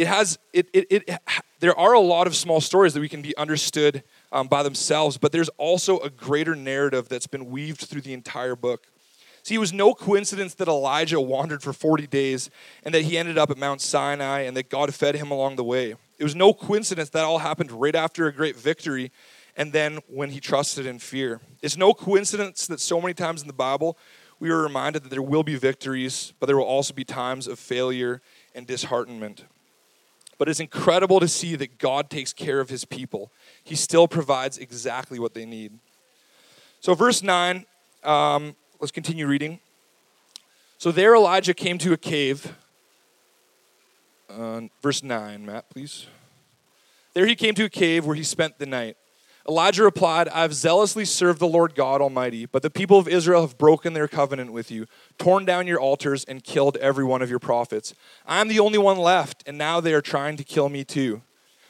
It 0.01 0.07
has 0.07 0.39
it, 0.51 0.67
it, 0.73 0.87
it 0.89 1.19
there 1.59 1.77
are 1.77 1.93
a 1.93 1.99
lot 1.99 2.25
of 2.25 2.35
small 2.35 2.59
stories 2.59 2.95
that 2.95 3.01
we 3.01 3.07
can 3.07 3.21
be 3.21 3.37
understood 3.37 4.01
um, 4.31 4.47
by 4.47 4.63
themselves, 4.63 5.19
but 5.19 5.31
there's 5.31 5.49
also 5.59 5.99
a 5.99 6.09
greater 6.09 6.55
narrative 6.55 7.07
that's 7.07 7.27
been 7.27 7.51
weaved 7.51 7.81
through 7.81 8.01
the 8.01 8.13
entire 8.13 8.55
book. 8.55 8.87
See, 9.43 9.53
it 9.53 9.59
was 9.59 9.71
no 9.71 9.93
coincidence 9.93 10.55
that 10.55 10.67
Elijah 10.67 11.21
wandered 11.21 11.61
for 11.61 11.71
40 11.71 12.07
days 12.07 12.49
and 12.83 12.95
that 12.95 13.03
he 13.03 13.15
ended 13.15 13.37
up 13.37 13.51
at 13.51 13.59
Mount 13.59 13.79
Sinai 13.79 14.39
and 14.39 14.57
that 14.57 14.71
God 14.71 14.91
fed 14.95 15.13
him 15.13 15.29
along 15.29 15.55
the 15.55 15.63
way. 15.63 15.93
It 16.17 16.23
was 16.23 16.33
no 16.33 16.51
coincidence 16.51 17.09
that 17.09 17.23
all 17.23 17.37
happened 17.37 17.71
right 17.71 17.93
after 17.93 18.25
a 18.25 18.33
great 18.33 18.55
victory 18.55 19.11
and 19.55 19.71
then 19.71 19.99
when 20.07 20.31
he 20.31 20.39
trusted 20.39 20.87
in 20.87 20.97
fear. 20.97 21.41
It's 21.61 21.77
no 21.77 21.93
coincidence 21.93 22.65
that 22.65 22.79
so 22.79 22.99
many 22.99 23.13
times 23.13 23.41
in 23.41 23.47
the 23.47 23.53
Bible 23.53 23.99
we 24.39 24.49
are 24.49 24.63
reminded 24.63 25.03
that 25.03 25.09
there 25.09 25.21
will 25.21 25.43
be 25.43 25.57
victories, 25.57 26.33
but 26.39 26.47
there 26.47 26.57
will 26.57 26.63
also 26.63 26.91
be 26.91 27.03
times 27.03 27.45
of 27.45 27.59
failure 27.59 28.23
and 28.55 28.65
disheartenment. 28.65 29.43
But 30.41 30.49
it's 30.49 30.59
incredible 30.59 31.19
to 31.19 31.27
see 31.27 31.55
that 31.57 31.77
God 31.77 32.09
takes 32.09 32.33
care 32.33 32.61
of 32.61 32.67
his 32.67 32.83
people 32.83 33.31
he 33.63 33.75
still 33.75 34.07
provides 34.07 34.57
exactly 34.57 35.19
what 35.19 35.35
they 35.35 35.45
need. 35.45 35.77
So, 36.79 36.95
verse 36.95 37.21
9, 37.21 37.63
um, 38.03 38.55
let's 38.79 38.91
continue 38.91 39.27
reading. 39.27 39.59
So, 40.79 40.91
there 40.91 41.13
Elijah 41.13 41.53
came 41.53 41.77
to 41.77 41.93
a 41.93 41.97
cave. 41.97 42.55
Uh, 44.31 44.61
verse 44.81 45.03
9, 45.03 45.45
Matt, 45.45 45.69
please. 45.69 46.07
There 47.13 47.27
he 47.27 47.35
came 47.35 47.53
to 47.53 47.65
a 47.65 47.69
cave 47.69 48.07
where 48.07 48.15
he 48.15 48.23
spent 48.23 48.57
the 48.57 48.65
night. 48.65 48.97
Elijah 49.47 49.83
replied, 49.83 50.29
I 50.29 50.41
have 50.41 50.53
zealously 50.53 51.03
served 51.03 51.39
the 51.39 51.47
Lord 51.47 51.73
God 51.73 51.99
Almighty, 51.99 52.45
but 52.45 52.61
the 52.61 52.69
people 52.69 52.99
of 52.99 53.07
Israel 53.07 53.41
have 53.41 53.57
broken 53.57 53.93
their 53.93 54.07
covenant 54.07 54.53
with 54.53 54.69
you, 54.69 54.85
torn 55.17 55.45
down 55.45 55.67
your 55.67 55.79
altars, 55.79 56.23
and 56.25 56.43
killed 56.43 56.77
every 56.77 57.03
one 57.03 57.21
of 57.21 57.29
your 57.29 57.39
prophets. 57.39 57.93
I 58.25 58.39
am 58.39 58.47
the 58.47 58.59
only 58.59 58.77
one 58.77 58.97
left, 58.97 59.43
and 59.47 59.57
now 59.57 59.79
they 59.79 59.93
are 59.93 60.01
trying 60.01 60.37
to 60.37 60.43
kill 60.43 60.69
me 60.69 60.83
too. 60.83 61.23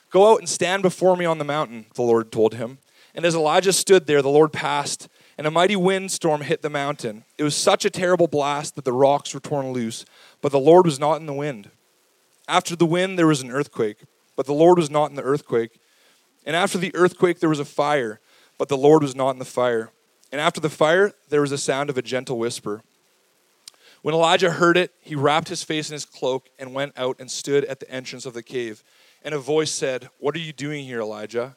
Go 0.09 0.31
out 0.33 0.39
and 0.39 0.49
stand 0.49 0.83
before 0.83 1.15
me 1.15 1.23
on 1.25 1.37
the 1.37 1.45
mountain, 1.45 1.85
the 1.95 2.01
Lord 2.01 2.31
told 2.31 2.55
him. 2.55 2.79
And 3.15 3.25
as 3.25 3.35
Elijah 3.35 3.73
stood 3.73 4.05
there, 4.05 4.21
the 4.21 4.29
Lord 4.29 4.51
passed, 4.51 5.07
and 5.37 5.47
a 5.47 5.51
mighty 5.51 5.75
windstorm 5.75 6.41
hit 6.41 6.61
the 6.61 6.69
mountain. 6.69 7.23
It 7.37 7.43
was 7.43 7.55
such 7.55 7.85
a 7.85 7.89
terrible 7.89 8.27
blast 8.27 8.75
that 8.75 8.85
the 8.85 8.93
rocks 8.93 9.33
were 9.33 9.39
torn 9.39 9.71
loose, 9.71 10.05
but 10.41 10.51
the 10.51 10.59
Lord 10.59 10.85
was 10.85 10.99
not 10.99 11.19
in 11.19 11.25
the 11.25 11.33
wind. 11.33 11.71
After 12.47 12.75
the 12.75 12.85
wind, 12.85 13.17
there 13.17 13.27
was 13.27 13.41
an 13.41 13.51
earthquake, 13.51 14.03
but 14.35 14.45
the 14.45 14.53
Lord 14.53 14.77
was 14.77 14.89
not 14.89 15.09
in 15.09 15.15
the 15.15 15.23
earthquake. 15.23 15.79
And 16.45 16.55
after 16.55 16.77
the 16.77 16.93
earthquake, 16.95 17.39
there 17.39 17.49
was 17.49 17.59
a 17.59 17.65
fire, 17.65 18.19
but 18.57 18.69
the 18.69 18.77
Lord 18.77 19.03
was 19.03 19.15
not 19.15 19.31
in 19.31 19.39
the 19.39 19.45
fire. 19.45 19.91
And 20.31 20.39
after 20.39 20.59
the 20.59 20.69
fire, 20.69 21.11
there 21.29 21.41
was 21.41 21.51
a 21.51 21.57
sound 21.57 21.89
of 21.89 21.97
a 21.97 22.01
gentle 22.01 22.37
whisper. 22.37 22.81
When 24.01 24.15
Elijah 24.15 24.51
heard 24.51 24.77
it, 24.77 24.91
he 24.99 25.13
wrapped 25.13 25.49
his 25.49 25.63
face 25.63 25.89
in 25.89 25.93
his 25.93 26.05
cloak 26.05 26.49
and 26.57 26.73
went 26.73 26.93
out 26.97 27.17
and 27.19 27.29
stood 27.29 27.65
at 27.65 27.79
the 27.79 27.91
entrance 27.91 28.25
of 28.25 28.33
the 28.33 28.41
cave 28.41 28.83
and 29.23 29.33
a 29.33 29.39
voice 29.39 29.71
said, 29.71 30.09
What 30.19 30.35
are 30.35 30.39
you 30.39 30.53
doing 30.53 30.85
here, 30.85 31.01
Elijah? 31.01 31.55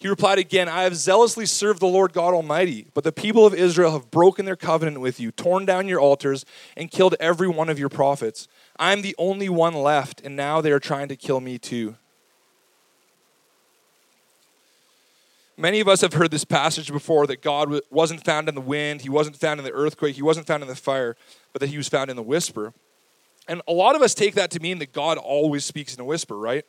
He 0.00 0.08
replied 0.08 0.38
again, 0.38 0.68
I 0.68 0.82
have 0.82 0.94
zealously 0.94 1.44
served 1.44 1.80
the 1.80 1.86
Lord 1.86 2.12
God 2.12 2.32
Almighty, 2.32 2.86
but 2.94 3.02
the 3.02 3.10
people 3.10 3.44
of 3.44 3.54
Israel 3.54 3.92
have 3.92 4.12
broken 4.12 4.44
their 4.44 4.56
covenant 4.56 5.00
with 5.00 5.18
you, 5.18 5.32
torn 5.32 5.66
down 5.66 5.88
your 5.88 6.00
altars, 6.00 6.44
and 6.76 6.90
killed 6.90 7.16
every 7.18 7.48
one 7.48 7.68
of 7.68 7.80
your 7.80 7.88
prophets. 7.88 8.46
I 8.78 8.92
am 8.92 9.02
the 9.02 9.16
only 9.18 9.48
one 9.48 9.74
left, 9.74 10.20
and 10.20 10.36
now 10.36 10.60
they 10.60 10.70
are 10.70 10.78
trying 10.78 11.08
to 11.08 11.16
kill 11.16 11.40
me 11.40 11.58
too. 11.58 11.96
Many 15.60 15.80
of 15.80 15.88
us 15.88 16.02
have 16.02 16.12
heard 16.12 16.30
this 16.30 16.44
passage 16.44 16.92
before 16.92 17.26
that 17.26 17.42
God 17.42 17.80
wasn't 17.90 18.24
found 18.24 18.48
in 18.48 18.54
the 18.54 18.60
wind, 18.60 19.00
He 19.00 19.08
wasn't 19.08 19.34
found 19.34 19.58
in 19.58 19.64
the 19.64 19.72
earthquake, 19.72 20.14
He 20.14 20.22
wasn't 20.22 20.46
found 20.46 20.62
in 20.62 20.68
the 20.68 20.76
fire, 20.76 21.16
but 21.52 21.58
that 21.58 21.68
He 21.68 21.76
was 21.76 21.88
found 21.88 22.10
in 22.10 22.16
the 22.16 22.22
whisper. 22.22 22.72
And 23.48 23.60
a 23.66 23.72
lot 23.72 23.96
of 23.96 24.02
us 24.02 24.14
take 24.14 24.36
that 24.36 24.52
to 24.52 24.60
mean 24.60 24.78
that 24.78 24.92
God 24.92 25.18
always 25.18 25.64
speaks 25.64 25.96
in 25.96 26.00
a 26.00 26.04
whisper, 26.04 26.38
right? 26.38 26.64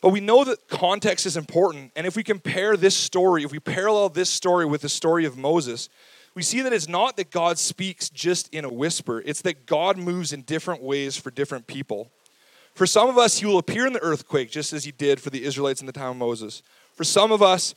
But 0.00 0.08
we 0.08 0.20
know 0.20 0.42
that 0.42 0.68
context 0.68 1.26
is 1.26 1.36
important. 1.36 1.92
And 1.94 2.06
if 2.06 2.16
we 2.16 2.22
compare 2.22 2.78
this 2.78 2.96
story, 2.96 3.44
if 3.44 3.52
we 3.52 3.60
parallel 3.60 4.08
this 4.08 4.30
story 4.30 4.64
with 4.64 4.80
the 4.80 4.88
story 4.88 5.26
of 5.26 5.36
Moses, 5.36 5.90
we 6.34 6.42
see 6.42 6.62
that 6.62 6.72
it's 6.72 6.88
not 6.88 7.18
that 7.18 7.30
God 7.30 7.58
speaks 7.58 8.08
just 8.08 8.48
in 8.54 8.64
a 8.64 8.72
whisper, 8.72 9.20
it's 9.26 9.42
that 9.42 9.66
God 9.66 9.98
moves 9.98 10.32
in 10.32 10.42
different 10.42 10.82
ways 10.82 11.18
for 11.18 11.30
different 11.30 11.66
people. 11.66 12.10
For 12.74 12.86
some 12.86 13.10
of 13.10 13.18
us, 13.18 13.38
he 13.38 13.44
will 13.44 13.58
appear 13.58 13.86
in 13.86 13.92
the 13.92 14.02
earthquake, 14.02 14.50
just 14.50 14.72
as 14.72 14.84
he 14.84 14.92
did 14.92 15.20
for 15.20 15.28
the 15.28 15.44
Israelites 15.44 15.80
in 15.80 15.86
the 15.86 15.92
time 15.92 16.12
of 16.12 16.16
Moses. 16.16 16.62
For 17.02 17.06
some 17.06 17.32
of 17.32 17.42
us, 17.42 17.74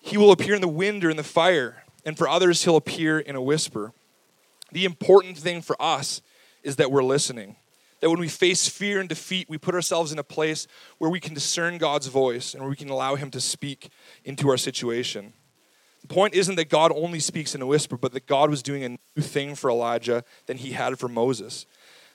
he 0.00 0.16
will 0.18 0.32
appear 0.32 0.56
in 0.56 0.60
the 0.60 0.66
wind 0.66 1.04
or 1.04 1.10
in 1.10 1.16
the 1.16 1.22
fire. 1.22 1.84
And 2.04 2.18
for 2.18 2.28
others, 2.28 2.64
he'll 2.64 2.74
appear 2.74 3.20
in 3.20 3.36
a 3.36 3.40
whisper. 3.40 3.92
The 4.72 4.84
important 4.84 5.38
thing 5.38 5.62
for 5.62 5.80
us 5.80 6.22
is 6.64 6.74
that 6.74 6.90
we're 6.90 7.04
listening. 7.04 7.54
That 8.00 8.10
when 8.10 8.18
we 8.18 8.26
face 8.26 8.68
fear 8.68 8.98
and 8.98 9.08
defeat, 9.08 9.48
we 9.48 9.58
put 9.58 9.76
ourselves 9.76 10.10
in 10.10 10.18
a 10.18 10.24
place 10.24 10.66
where 10.98 11.08
we 11.08 11.20
can 11.20 11.34
discern 11.34 11.78
God's 11.78 12.08
voice 12.08 12.52
and 12.52 12.64
where 12.64 12.68
we 12.68 12.74
can 12.74 12.88
allow 12.88 13.14
Him 13.14 13.30
to 13.30 13.40
speak 13.40 13.90
into 14.24 14.48
our 14.48 14.56
situation. 14.56 15.34
The 16.02 16.12
point 16.12 16.34
isn't 16.34 16.56
that 16.56 16.68
God 16.68 16.90
only 16.96 17.20
speaks 17.20 17.54
in 17.54 17.62
a 17.62 17.66
whisper, 17.66 17.96
but 17.96 18.12
that 18.12 18.26
God 18.26 18.50
was 18.50 18.60
doing 18.60 18.82
a 18.82 18.88
new 18.88 19.22
thing 19.22 19.54
for 19.54 19.70
Elijah 19.70 20.24
than 20.46 20.56
He 20.56 20.72
had 20.72 20.98
for 20.98 21.06
Moses. 21.06 21.66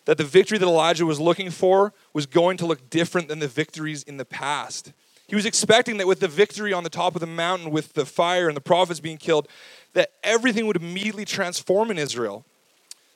that 0.04 0.18
the 0.18 0.26
victory 0.26 0.58
that 0.58 0.66
Elijah 0.66 1.06
was 1.06 1.22
looking 1.22 1.52
for 1.52 1.94
was 2.14 2.26
going 2.26 2.58
to 2.58 2.66
look 2.66 2.90
different 2.90 3.30
than 3.30 3.40
the 3.40 3.48
victories 3.48 4.04
in 4.04 4.18
the 4.18 4.26
past. 4.26 4.92
He 5.30 5.36
was 5.36 5.46
expecting 5.46 5.98
that 5.98 6.08
with 6.08 6.22
the 6.22 6.28
victory 6.28 6.74
on 6.74 6.84
the 6.84 6.90
top 6.90 7.16
of 7.16 7.22
the 7.22 7.28
mountain, 7.28 7.70
with 7.70 7.94
the 7.94 8.06
fire 8.06 8.48
and 8.48 8.58
the 8.58 8.62
prophets 8.62 9.00
being 9.00 9.18
killed, 9.18 9.48
that 9.94 10.10
everything 10.24 10.66
would 10.66 10.76
immediately 10.76 11.24
transform 11.24 11.92
in 11.92 12.00
Israel, 12.00 12.46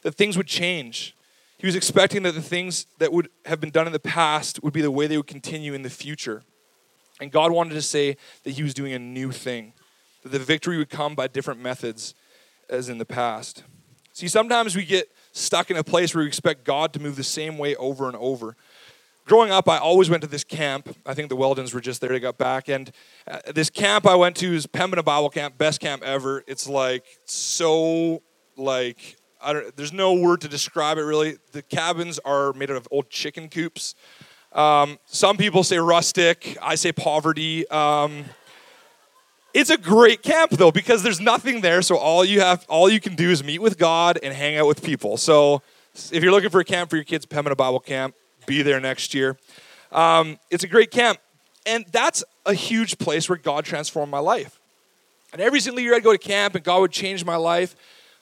that 0.03 0.13
things 0.13 0.37
would 0.37 0.45
change. 0.45 1.15
He 1.57 1.65
was 1.65 1.75
expecting 1.75 2.21
that 2.23 2.33
the 2.35 2.41
things 2.41 2.85
that 2.99 3.11
would 3.11 3.29
have 3.45 3.59
been 3.59 3.71
done 3.71 3.87
in 3.87 3.93
the 3.93 3.99
past 3.99 4.61
would 4.61 4.73
be 4.73 4.81
the 4.81 4.91
way 4.91 5.07
they 5.07 5.17
would 5.17 5.25
continue 5.25 5.73
in 5.73 5.81
the 5.81 5.89
future. 5.89 6.43
And 7.19 7.31
God 7.31 7.51
wanted 7.51 7.73
to 7.73 7.81
say 7.81 8.17
that 8.43 8.51
He 8.51 8.61
was 8.61 8.75
doing 8.75 8.93
a 8.93 8.99
new 8.99 9.31
thing, 9.31 9.73
that 10.21 10.29
the 10.29 10.39
victory 10.39 10.77
would 10.77 10.91
come 10.91 11.15
by 11.15 11.27
different 11.27 11.61
methods 11.61 12.13
as 12.69 12.89
in 12.89 12.99
the 12.99 13.05
past. 13.05 13.63
See, 14.13 14.27
sometimes 14.27 14.75
we 14.75 14.85
get 14.85 15.09
stuck 15.31 15.71
in 15.71 15.77
a 15.77 15.83
place 15.83 16.13
where 16.13 16.23
we 16.23 16.27
expect 16.27 16.63
God 16.63 16.93
to 16.93 16.99
move 16.99 17.15
the 17.15 17.23
same 17.23 17.57
way 17.57 17.75
over 17.75 18.07
and 18.07 18.15
over. 18.17 18.55
Growing 19.25 19.51
up, 19.51 19.69
I 19.69 19.77
always 19.77 20.09
went 20.09 20.21
to 20.23 20.27
this 20.27 20.43
camp. 20.43 20.97
I 21.05 21.13
think 21.13 21.29
the 21.29 21.37
Weldons 21.37 21.73
were 21.73 21.79
just 21.79 22.01
there. 22.01 22.09
They 22.09 22.19
got 22.19 22.37
back. 22.37 22.67
And 22.67 22.91
uh, 23.25 23.39
this 23.53 23.69
camp 23.69 24.05
I 24.05 24.15
went 24.15 24.35
to 24.37 24.53
is 24.53 24.67
Pembina 24.67 25.03
Bible 25.03 25.29
Camp, 25.29 25.57
best 25.57 25.79
camp 25.79 26.03
ever. 26.03 26.43
It's 26.45 26.67
like 26.67 27.05
so, 27.25 28.21
like, 28.57 29.15
I 29.41 29.53
don't, 29.53 29.75
there's 29.77 29.93
no 29.93 30.13
word 30.13 30.41
to 30.41 30.49
describe 30.49 30.97
it 30.97 31.03
really. 31.03 31.37
The 31.53 31.61
cabins 31.61 32.19
are 32.19 32.51
made 32.53 32.69
out 32.69 32.75
of 32.75 32.87
old 32.91 33.09
chicken 33.09 33.47
coops. 33.47 33.95
Um, 34.51 34.99
some 35.05 35.37
people 35.37 35.63
say 35.63 35.77
rustic. 35.77 36.57
I 36.61 36.75
say 36.75 36.91
poverty. 36.91 37.67
Um, 37.69 38.25
it's 39.53 39.69
a 39.69 39.77
great 39.77 40.21
camp 40.21 40.51
though 40.51 40.71
because 40.71 41.03
there's 41.03 41.21
nothing 41.21 41.61
there, 41.61 41.81
so 41.81 41.95
all 41.95 42.25
you 42.25 42.41
have, 42.41 42.65
all 42.67 42.89
you 42.89 42.99
can 42.99 43.15
do 43.15 43.29
is 43.29 43.43
meet 43.43 43.59
with 43.59 43.77
God 43.77 44.19
and 44.21 44.33
hang 44.33 44.57
out 44.57 44.67
with 44.67 44.83
people. 44.83 45.15
So 45.15 45.61
if 46.11 46.23
you're 46.23 46.31
looking 46.31 46.49
for 46.49 46.59
a 46.59 46.65
camp 46.65 46.89
for 46.89 46.95
your 46.95 47.05
kids, 47.05 47.25
Pembina 47.25 47.55
Bible 47.55 47.79
Camp, 47.79 48.15
be 48.45 48.61
there 48.61 48.79
next 48.79 49.13
year. 49.13 49.37
Um, 49.91 50.39
it's 50.49 50.63
a 50.63 50.67
great 50.67 50.91
camp, 50.91 51.19
and 51.65 51.85
that's 51.91 52.23
a 52.45 52.53
huge 52.53 52.97
place 52.97 53.29
where 53.29 53.37
God 53.37 53.65
transformed 53.65 54.11
my 54.11 54.19
life. 54.19 54.59
And 55.31 55.41
every 55.41 55.59
single 55.59 55.81
year 55.81 55.95
I'd 55.95 56.03
go 56.03 56.11
to 56.11 56.17
camp, 56.17 56.55
and 56.55 56.63
God 56.63 56.81
would 56.81 56.91
change 56.91 57.25
my 57.25 57.35
life. 57.35 57.75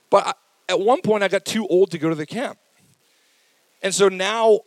But 0.09 0.27
I, 0.27 0.33
at 0.69 0.79
one 0.79 1.01
point, 1.01 1.23
I 1.23 1.27
got 1.27 1.45
too 1.45 1.67
old 1.67 1.91
to 1.91 1.97
go 1.97 2.09
to 2.09 2.15
the 2.15 2.25
camp, 2.25 2.57
and 3.81 3.93
so 3.93 4.09
now, 4.09 4.61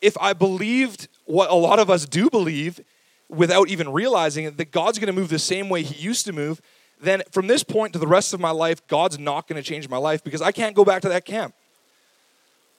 if 0.00 0.16
I 0.18 0.32
believed 0.32 1.08
what 1.24 1.50
a 1.50 1.54
lot 1.54 1.78
of 1.78 1.90
us 1.90 2.06
do 2.06 2.30
believe, 2.30 2.80
without 3.28 3.68
even 3.68 3.92
realizing 3.92 4.44
it, 4.44 4.56
that 4.56 4.70
God's 4.70 4.98
going 4.98 5.12
to 5.12 5.12
move 5.12 5.28
the 5.28 5.38
same 5.38 5.68
way 5.68 5.82
He 5.82 6.02
used 6.02 6.26
to 6.26 6.32
move, 6.32 6.60
then 7.00 7.22
from 7.30 7.46
this 7.46 7.62
point 7.62 7.92
to 7.94 7.98
the 7.98 8.06
rest 8.06 8.34
of 8.34 8.40
my 8.40 8.50
life, 8.50 8.86
God's 8.86 9.18
not 9.18 9.48
going 9.48 9.60
to 9.60 9.66
change 9.66 9.88
my 9.88 9.96
life 9.96 10.22
because 10.22 10.42
I 10.42 10.52
can't 10.52 10.76
go 10.76 10.84
back 10.84 11.02
to 11.02 11.08
that 11.08 11.24
camp. 11.24 11.54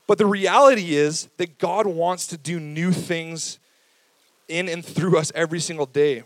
But 0.08 0.18
the 0.18 0.26
reality 0.26 0.96
is 0.96 1.30
that 1.38 1.58
God 1.58 1.88
wants 1.88 2.28
to 2.28 2.38
do 2.38 2.60
new 2.60 2.92
things 2.92 3.60
in 4.48 4.68
and 4.68 4.84
through 4.84 5.18
us 5.18 5.32
every 5.34 5.60
single 5.60 5.86
day. 5.86 6.24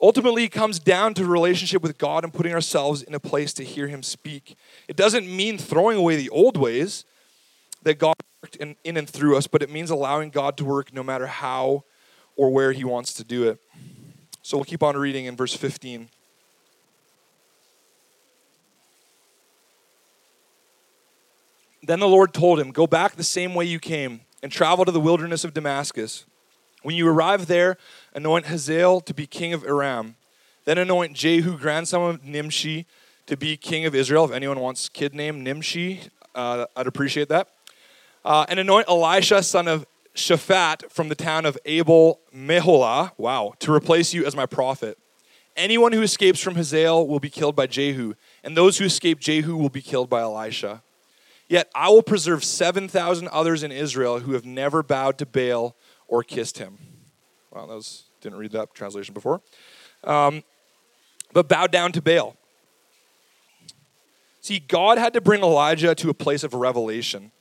Ultimately, 0.00 0.44
it 0.44 0.52
comes 0.52 0.78
down 0.78 1.14
to 1.14 1.26
relationship 1.26 1.82
with 1.82 1.98
God 1.98 2.22
and 2.22 2.32
putting 2.32 2.54
ourselves 2.54 3.02
in 3.02 3.14
a 3.14 3.20
place 3.20 3.52
to 3.54 3.64
hear 3.64 3.88
Him 3.88 4.02
speak. 4.02 4.56
It 4.86 4.96
doesn't 4.96 5.26
mean 5.28 5.58
throwing 5.58 5.98
away 5.98 6.16
the 6.16 6.30
old 6.30 6.56
ways 6.56 7.04
that 7.82 7.98
God 7.98 8.14
worked 8.42 8.56
in, 8.56 8.76
in 8.84 8.96
and 8.96 9.08
through 9.08 9.36
us, 9.36 9.46
but 9.46 9.62
it 9.62 9.70
means 9.70 9.90
allowing 9.90 10.30
God 10.30 10.56
to 10.58 10.64
work 10.64 10.94
no 10.94 11.02
matter 11.02 11.26
how 11.26 11.84
or 12.36 12.50
where 12.50 12.72
he 12.72 12.84
wants 12.84 13.12
to 13.14 13.24
do 13.24 13.48
it. 13.48 13.58
So 14.42 14.56
we'll 14.56 14.64
keep 14.64 14.82
on 14.82 14.96
reading 14.96 15.26
in 15.26 15.36
verse 15.36 15.54
15. 15.54 16.08
Then 21.88 22.00
the 22.00 22.06
Lord 22.06 22.34
told 22.34 22.60
him, 22.60 22.70
Go 22.70 22.86
back 22.86 23.16
the 23.16 23.24
same 23.24 23.54
way 23.54 23.64
you 23.64 23.78
came 23.78 24.20
and 24.42 24.52
travel 24.52 24.84
to 24.84 24.92
the 24.92 25.00
wilderness 25.00 25.42
of 25.42 25.54
Damascus. 25.54 26.26
When 26.82 26.94
you 26.94 27.08
arrive 27.08 27.46
there, 27.46 27.78
anoint 28.12 28.44
Hazael 28.44 29.00
to 29.00 29.14
be 29.14 29.26
king 29.26 29.54
of 29.54 29.64
Aram. 29.64 30.16
Then 30.66 30.76
anoint 30.76 31.14
Jehu, 31.14 31.56
grandson 31.56 32.10
of 32.10 32.24
Nimshi, 32.24 32.84
to 33.24 33.38
be 33.38 33.56
king 33.56 33.86
of 33.86 33.94
Israel. 33.94 34.26
If 34.26 34.32
anyone 34.32 34.60
wants 34.60 34.90
kid 34.90 35.14
name 35.14 35.42
Nimshi, 35.42 36.02
uh, 36.34 36.66
I'd 36.76 36.86
appreciate 36.86 37.30
that. 37.30 37.48
Uh, 38.22 38.44
and 38.50 38.60
anoint 38.60 38.86
Elisha, 38.86 39.42
son 39.42 39.66
of 39.66 39.86
Shaphat 40.14 40.90
from 40.90 41.08
the 41.08 41.14
town 41.14 41.46
of 41.46 41.56
Abel 41.64 42.20
Meholah, 42.36 43.12
wow, 43.16 43.54
to 43.60 43.72
replace 43.72 44.12
you 44.12 44.26
as 44.26 44.36
my 44.36 44.44
prophet. 44.44 44.98
Anyone 45.56 45.92
who 45.92 46.02
escapes 46.02 46.40
from 46.40 46.56
Hazael 46.56 47.06
will 47.06 47.18
be 47.18 47.30
killed 47.30 47.56
by 47.56 47.66
Jehu, 47.66 48.12
and 48.44 48.54
those 48.54 48.76
who 48.76 48.84
escape 48.84 49.20
Jehu 49.20 49.56
will 49.56 49.70
be 49.70 49.80
killed 49.80 50.10
by 50.10 50.20
Elisha. 50.20 50.82
Yet 51.48 51.70
I 51.74 51.88
will 51.88 52.02
preserve 52.02 52.44
7,000 52.44 53.28
others 53.28 53.62
in 53.62 53.72
Israel 53.72 54.20
who 54.20 54.32
have 54.34 54.44
never 54.44 54.82
bowed 54.82 55.18
to 55.18 55.26
Baal 55.26 55.74
or 56.06 56.22
kissed 56.22 56.58
him. 56.58 56.78
Well, 57.50 57.66
that 57.66 57.74
was, 57.74 58.04
didn't 58.20 58.38
read 58.38 58.52
that 58.52 58.74
translation 58.74 59.14
before. 59.14 59.40
Um, 60.04 60.42
but 61.32 61.48
bowed 61.48 61.72
down 61.72 61.92
to 61.92 62.02
Baal. 62.02 62.36
See, 64.40 64.58
God 64.58 64.98
had 64.98 65.14
to 65.14 65.20
bring 65.20 65.42
Elijah 65.42 65.94
to 65.94 66.10
a 66.10 66.14
place 66.14 66.44
of 66.44 66.54
revelation 66.54 67.32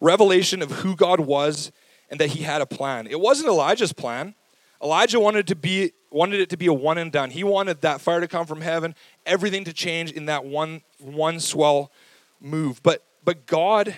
revelation 0.00 0.60
of 0.62 0.70
who 0.70 0.94
God 0.94 1.20
was 1.20 1.72
and 2.10 2.20
that 2.20 2.28
he 2.28 2.42
had 2.42 2.60
a 2.60 2.66
plan. 2.66 3.06
It 3.06 3.18
wasn't 3.18 3.48
Elijah's 3.48 3.92
plan. 3.92 4.34
Elijah 4.82 5.18
wanted 5.18 5.46
to 5.48 5.56
be 5.56 5.92
wanted 6.10 6.40
it 6.40 6.50
to 6.50 6.56
be 6.56 6.66
a 6.66 6.72
one 6.72 6.98
and 6.98 7.10
done. 7.10 7.30
He 7.30 7.44
wanted 7.44 7.80
that 7.80 8.00
fire 8.00 8.20
to 8.20 8.28
come 8.28 8.46
from 8.46 8.60
heaven, 8.60 8.94
everything 9.24 9.64
to 9.64 9.72
change 9.72 10.12
in 10.12 10.26
that 10.26 10.44
one 10.44 10.82
one 10.98 11.40
swell 11.40 11.90
move. 12.40 12.82
But 12.82 13.05
but 13.26 13.44
God 13.44 13.94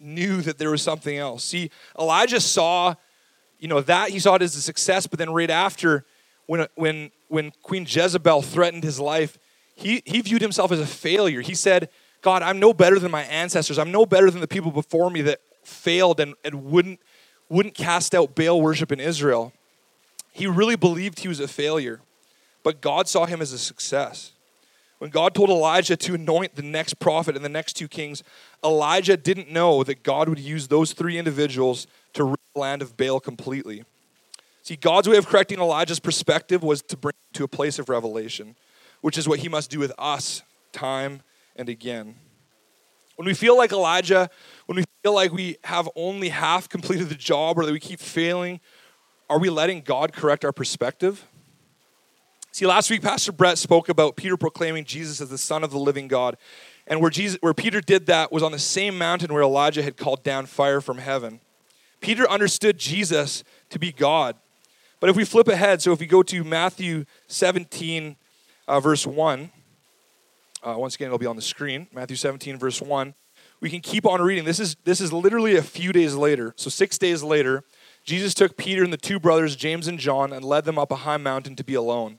knew 0.00 0.42
that 0.42 0.58
there 0.58 0.70
was 0.70 0.82
something 0.82 1.16
else. 1.16 1.44
See, 1.44 1.70
Elijah 1.98 2.40
saw, 2.40 2.96
you 3.60 3.68
know, 3.68 3.80
that 3.80 4.10
he 4.10 4.18
saw 4.18 4.34
it 4.34 4.42
as 4.42 4.56
a 4.56 4.60
success, 4.60 5.06
but 5.06 5.18
then 5.18 5.32
right 5.32 5.48
after, 5.48 6.04
when 6.46 6.66
when 6.74 7.12
when 7.28 7.52
Queen 7.62 7.86
Jezebel 7.88 8.42
threatened 8.42 8.82
his 8.82 8.98
life, 8.98 9.38
he 9.74 10.02
he 10.04 10.20
viewed 10.20 10.42
himself 10.42 10.72
as 10.72 10.80
a 10.80 10.86
failure. 10.86 11.40
He 11.42 11.54
said, 11.54 11.88
God, 12.22 12.42
I'm 12.42 12.58
no 12.58 12.74
better 12.74 12.98
than 12.98 13.12
my 13.12 13.22
ancestors. 13.22 13.78
I'm 13.78 13.92
no 13.92 14.04
better 14.04 14.30
than 14.30 14.40
the 14.40 14.48
people 14.48 14.72
before 14.72 15.10
me 15.10 15.22
that 15.22 15.40
failed 15.62 16.18
and, 16.18 16.34
and 16.44 16.64
wouldn't 16.64 16.98
wouldn't 17.48 17.76
cast 17.76 18.16
out 18.16 18.34
Baal 18.34 18.60
worship 18.60 18.90
in 18.90 18.98
Israel. 18.98 19.52
He 20.32 20.48
really 20.48 20.76
believed 20.76 21.20
he 21.20 21.28
was 21.28 21.38
a 21.38 21.48
failure, 21.48 22.00
but 22.64 22.80
God 22.80 23.08
saw 23.08 23.26
him 23.26 23.40
as 23.40 23.52
a 23.52 23.58
success. 23.58 24.32
When 25.00 25.08
God 25.08 25.34
told 25.34 25.48
Elijah 25.48 25.96
to 25.96 26.14
anoint 26.14 26.56
the 26.56 26.62
next 26.62 26.98
prophet 26.98 27.34
and 27.34 27.42
the 27.42 27.48
next 27.48 27.72
two 27.72 27.88
kings, 27.88 28.22
Elijah 28.62 29.16
didn't 29.16 29.50
know 29.50 29.82
that 29.82 30.02
God 30.02 30.28
would 30.28 30.38
use 30.38 30.68
those 30.68 30.92
three 30.92 31.16
individuals 31.16 31.86
to 32.12 32.24
rid 32.24 32.36
the 32.54 32.60
land 32.60 32.82
of 32.82 32.98
Baal 32.98 33.18
completely. 33.18 33.84
See, 34.62 34.76
God's 34.76 35.08
way 35.08 35.16
of 35.16 35.26
correcting 35.26 35.58
Elijah's 35.58 36.00
perspective 36.00 36.62
was 36.62 36.82
to 36.82 36.98
bring 36.98 37.14
him 37.14 37.32
to 37.32 37.44
a 37.44 37.48
place 37.48 37.78
of 37.78 37.88
revelation, 37.88 38.56
which 39.00 39.16
is 39.16 39.26
what 39.26 39.38
he 39.38 39.48
must 39.48 39.70
do 39.70 39.78
with 39.78 39.92
us 39.98 40.42
time 40.70 41.22
and 41.56 41.70
again. 41.70 42.16
When 43.16 43.24
we 43.24 43.32
feel 43.32 43.56
like 43.56 43.72
Elijah, 43.72 44.28
when 44.66 44.76
we 44.76 44.84
feel 45.02 45.14
like 45.14 45.32
we 45.32 45.56
have 45.64 45.88
only 45.96 46.28
half 46.28 46.68
completed 46.68 47.08
the 47.08 47.14
job 47.14 47.58
or 47.58 47.64
that 47.64 47.72
we 47.72 47.80
keep 47.80 48.00
failing, 48.00 48.60
are 49.30 49.38
we 49.38 49.48
letting 49.48 49.80
God 49.80 50.12
correct 50.12 50.44
our 50.44 50.52
perspective? 50.52 51.26
See, 52.52 52.66
last 52.66 52.90
week, 52.90 53.02
Pastor 53.02 53.30
Brett 53.30 53.58
spoke 53.58 53.88
about 53.88 54.16
Peter 54.16 54.36
proclaiming 54.36 54.84
Jesus 54.84 55.20
as 55.20 55.30
the 55.30 55.38
Son 55.38 55.62
of 55.62 55.70
the 55.70 55.78
living 55.78 56.08
God. 56.08 56.36
And 56.86 57.00
where, 57.00 57.10
Jesus, 57.10 57.38
where 57.40 57.54
Peter 57.54 57.80
did 57.80 58.06
that 58.06 58.32
was 58.32 58.42
on 58.42 58.50
the 58.50 58.58
same 58.58 58.98
mountain 58.98 59.32
where 59.32 59.42
Elijah 59.42 59.82
had 59.82 59.96
called 59.96 60.24
down 60.24 60.46
fire 60.46 60.80
from 60.80 60.98
heaven. 60.98 61.40
Peter 62.00 62.28
understood 62.28 62.76
Jesus 62.76 63.44
to 63.68 63.78
be 63.78 63.92
God. 63.92 64.34
But 64.98 65.10
if 65.10 65.16
we 65.16 65.24
flip 65.24 65.46
ahead, 65.46 65.80
so 65.80 65.92
if 65.92 66.00
we 66.00 66.06
go 66.06 66.22
to 66.24 66.42
Matthew 66.42 67.04
17, 67.28 68.16
uh, 68.66 68.80
verse 68.80 69.06
1, 69.06 69.50
uh, 70.62 70.74
once 70.76 70.96
again, 70.96 71.06
it'll 71.06 71.18
be 71.18 71.26
on 71.26 71.36
the 71.36 71.42
screen. 71.42 71.86
Matthew 71.92 72.16
17, 72.16 72.58
verse 72.58 72.82
1. 72.82 73.14
We 73.60 73.70
can 73.70 73.80
keep 73.80 74.06
on 74.06 74.20
reading. 74.20 74.44
This 74.44 74.58
is, 74.58 74.76
this 74.84 75.00
is 75.00 75.12
literally 75.12 75.56
a 75.56 75.62
few 75.62 75.92
days 75.92 76.14
later. 76.14 76.52
So, 76.56 76.70
six 76.70 76.98
days 76.98 77.22
later, 77.22 77.62
Jesus 78.04 78.34
took 78.34 78.56
Peter 78.56 78.82
and 78.82 78.92
the 78.92 78.98
two 78.98 79.20
brothers, 79.20 79.54
James 79.54 79.86
and 79.86 79.98
John, 79.98 80.32
and 80.32 80.44
led 80.44 80.64
them 80.64 80.78
up 80.78 80.90
a 80.90 80.96
high 80.96 81.18
mountain 81.18 81.56
to 81.56 81.64
be 81.64 81.74
alone. 81.74 82.18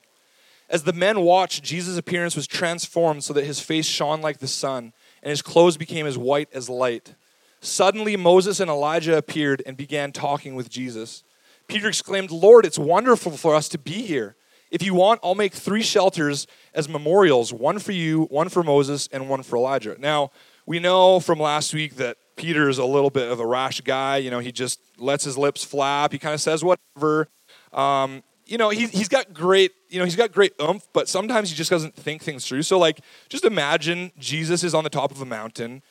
As 0.72 0.84
the 0.84 0.94
men 0.94 1.20
watched, 1.20 1.64
Jesus' 1.64 1.98
appearance 1.98 2.34
was 2.34 2.48
transformed 2.48 3.26
so 3.26 3.34
that 3.34 3.44
his 3.44 3.60
face 3.60 3.86
shone 3.86 4.22
like 4.22 4.38
the 4.38 4.48
sun, 4.48 4.94
and 5.22 5.30
his 5.30 5.42
clothes 5.42 5.76
became 5.76 6.08
as 6.08 6.18
white 6.18 6.48
as 6.54 6.70
light. 6.70 7.14
Suddenly, 7.60 8.16
Moses 8.16 8.62
and 8.62 8.72
Elijah 8.72 9.18
appeared 9.18 9.62
and 9.66 9.76
began 9.76 10.14
talking 10.14 10.56
with 10.56 10.70
Jesus. 10.70 11.26
Peter 11.68 11.90
exclaimed, 11.90 12.32
Lord, 12.32 12.66
it's 12.66 12.80
wonderful 12.80 13.34
for 13.34 13.54
us 13.54 13.68
to 13.68 13.78
be 13.78 14.04
here. 14.04 14.38
If 14.72 14.82
you 14.82 14.94
want, 14.94 15.20
I'll 15.22 15.36
make 15.36 15.54
three 15.54 15.84
shelters 15.84 16.48
as 16.74 16.88
memorials 16.88 17.52
one 17.52 17.78
for 17.78 17.92
you, 17.92 18.24
one 18.28 18.48
for 18.48 18.64
Moses, 18.64 19.10
and 19.12 19.28
one 19.28 19.44
for 19.44 19.58
Elijah. 19.58 19.98
Now, 20.00 20.32
we 20.66 20.80
know 20.80 21.20
from 21.20 21.38
last 21.38 21.74
week 21.74 21.98
that 21.98 22.16
Peter 22.38 22.70
is 22.70 22.78
a 22.78 22.86
little 22.86 23.10
bit 23.10 23.30
of 23.30 23.42
a 23.42 23.46
rash 23.46 23.82
guy. 23.82 24.18
You 24.18 24.32
know, 24.32 24.40
he 24.40 24.54
just 24.54 24.80
lets 24.98 25.26
his 25.26 25.38
lips 25.38 25.66
flap. 25.66 26.14
He 26.14 26.18
kind 26.18 26.34
of 26.34 26.40
says 26.40 26.64
whatever. 26.64 27.28
Um, 27.74 28.24
you 28.52 28.58
know, 28.58 28.70
he, 28.70 28.88
he's 28.88 29.08
got 29.08 29.34
great, 29.34 29.72
you 29.90 29.98
know, 29.98 30.04
he's 30.04 30.18
got 30.18 30.34
great 30.34 30.52
oomph, 30.62 30.86
but 30.92 31.08
sometimes 31.08 31.50
he 31.50 31.56
just 31.56 31.72
doesn't 31.72 31.96
think 31.96 32.22
things 32.22 32.46
through. 32.46 32.64
So, 32.64 32.78
like, 32.78 33.00
just 33.30 33.46
imagine 33.46 34.12
Jesus 34.20 34.62
is 34.64 34.74
on 34.74 34.84
the 34.84 34.90
top 34.90 35.10
of 35.12 35.22
a 35.22 35.26
mountain. 35.26 35.82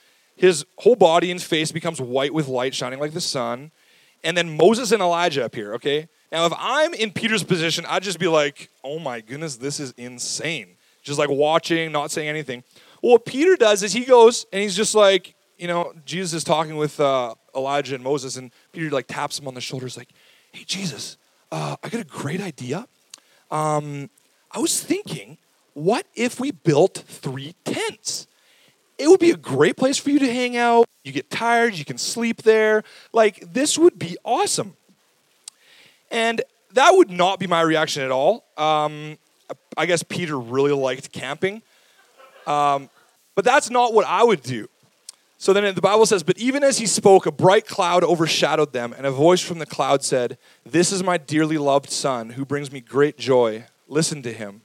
his 0.40 0.64
whole 0.78 0.96
body 0.96 1.30
and 1.30 1.40
face 1.40 1.70
becomes 1.70 2.00
white 2.00 2.32
with 2.32 2.48
light 2.48 2.74
shining 2.74 2.98
like 2.98 3.12
the 3.12 3.20
sun. 3.20 3.70
And 4.24 4.34
then 4.36 4.56
Moses 4.56 4.90
and 4.90 5.02
Elijah 5.02 5.44
appear, 5.44 5.74
okay? 5.74 6.08
Now, 6.32 6.46
if 6.46 6.54
I'm 6.56 6.94
in 6.94 7.12
Peter's 7.12 7.42
position, 7.42 7.84
I'd 7.86 8.02
just 8.02 8.18
be 8.18 8.26
like, 8.26 8.70
oh 8.82 8.98
my 8.98 9.20
goodness, 9.20 9.56
this 9.56 9.78
is 9.78 9.92
insane. 9.98 10.76
Just 11.02 11.18
like 11.18 11.28
watching, 11.28 11.92
not 11.92 12.10
saying 12.10 12.28
anything. 12.28 12.64
Well, 13.02 13.12
what 13.12 13.26
Peter 13.26 13.54
does 13.54 13.82
is 13.82 13.92
he 13.92 14.06
goes 14.06 14.46
and 14.50 14.62
he's 14.62 14.74
just 14.74 14.94
like, 14.94 15.34
you 15.58 15.66
know, 15.66 15.92
Jesus 16.06 16.32
is 16.32 16.42
talking 16.42 16.76
with 16.76 16.98
uh, 17.00 17.34
Elijah 17.54 17.94
and 17.94 18.02
Moses, 18.02 18.36
and 18.36 18.50
Peter 18.72 18.88
like 18.88 19.06
taps 19.08 19.38
him 19.38 19.46
on 19.46 19.52
the 19.52 19.60
shoulders, 19.60 19.98
like, 19.98 20.08
hey, 20.52 20.64
Jesus, 20.66 21.18
uh, 21.52 21.76
I 21.82 21.88
got 21.88 22.00
a 22.00 22.04
great 22.04 22.40
idea. 22.40 22.86
Um, 23.50 24.10
I 24.52 24.58
was 24.58 24.82
thinking, 24.82 25.38
what 25.74 26.06
if 26.14 26.40
we 26.40 26.50
built 26.50 27.04
three 27.06 27.54
tents? 27.64 28.26
it 29.00 29.08
would 29.08 29.18
be 29.18 29.30
a 29.30 29.36
great 29.36 29.78
place 29.78 29.96
for 29.96 30.10
you 30.10 30.18
to 30.18 30.30
hang 30.30 30.58
out. 30.58 30.84
You 31.04 31.12
get 31.12 31.30
tired, 31.30 31.74
you 31.74 31.86
can 31.86 31.96
sleep 31.96 32.42
there. 32.42 32.84
Like, 33.14 33.54
this 33.54 33.78
would 33.78 33.98
be 33.98 34.18
awesome. 34.24 34.76
And 36.10 36.42
that 36.74 36.90
would 36.90 37.10
not 37.10 37.38
be 37.38 37.46
my 37.46 37.62
reaction 37.62 38.02
at 38.02 38.10
all. 38.10 38.44
Um, 38.58 39.16
I 39.74 39.86
guess 39.86 40.02
Peter 40.02 40.38
really 40.38 40.72
liked 40.72 41.12
camping. 41.12 41.62
Um, 42.46 42.90
but 43.34 43.46
that's 43.46 43.70
not 43.70 43.94
what 43.94 44.04
I 44.04 44.22
would 44.22 44.42
do. 44.42 44.68
So 45.40 45.54
then 45.54 45.74
the 45.74 45.80
Bible 45.80 46.04
says, 46.04 46.22
But 46.22 46.36
even 46.36 46.62
as 46.62 46.76
he 46.76 46.86
spoke, 46.86 47.24
a 47.24 47.32
bright 47.32 47.66
cloud 47.66 48.04
overshadowed 48.04 48.74
them, 48.74 48.92
and 48.94 49.06
a 49.06 49.10
voice 49.10 49.40
from 49.40 49.58
the 49.58 49.64
cloud 49.64 50.04
said, 50.04 50.36
This 50.66 50.92
is 50.92 51.02
my 51.02 51.16
dearly 51.16 51.56
loved 51.56 51.88
son, 51.88 52.28
who 52.28 52.44
brings 52.44 52.70
me 52.70 52.82
great 52.82 53.16
joy. 53.16 53.64
Listen 53.88 54.20
to 54.20 54.34
him. 54.34 54.60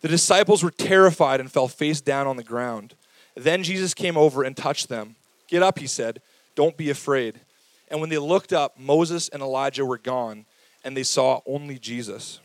The 0.00 0.08
disciples 0.08 0.64
were 0.64 0.72
terrified 0.72 1.38
and 1.38 1.50
fell 1.50 1.68
face 1.68 2.00
down 2.00 2.26
on 2.26 2.36
the 2.36 2.42
ground. 2.42 2.96
Then 3.36 3.62
Jesus 3.62 3.94
came 3.94 4.16
over 4.16 4.42
and 4.42 4.56
touched 4.56 4.88
them. 4.88 5.14
Get 5.46 5.62
up, 5.62 5.78
he 5.78 5.86
said. 5.86 6.20
Don't 6.56 6.76
be 6.76 6.90
afraid. 6.90 7.38
And 7.86 8.00
when 8.00 8.10
they 8.10 8.18
looked 8.18 8.52
up, 8.52 8.80
Moses 8.80 9.28
and 9.28 9.40
Elijah 9.40 9.86
were 9.86 9.96
gone, 9.96 10.44
and 10.82 10.96
they 10.96 11.04
saw 11.04 11.40
only 11.46 11.78
Jesus. 11.78 12.40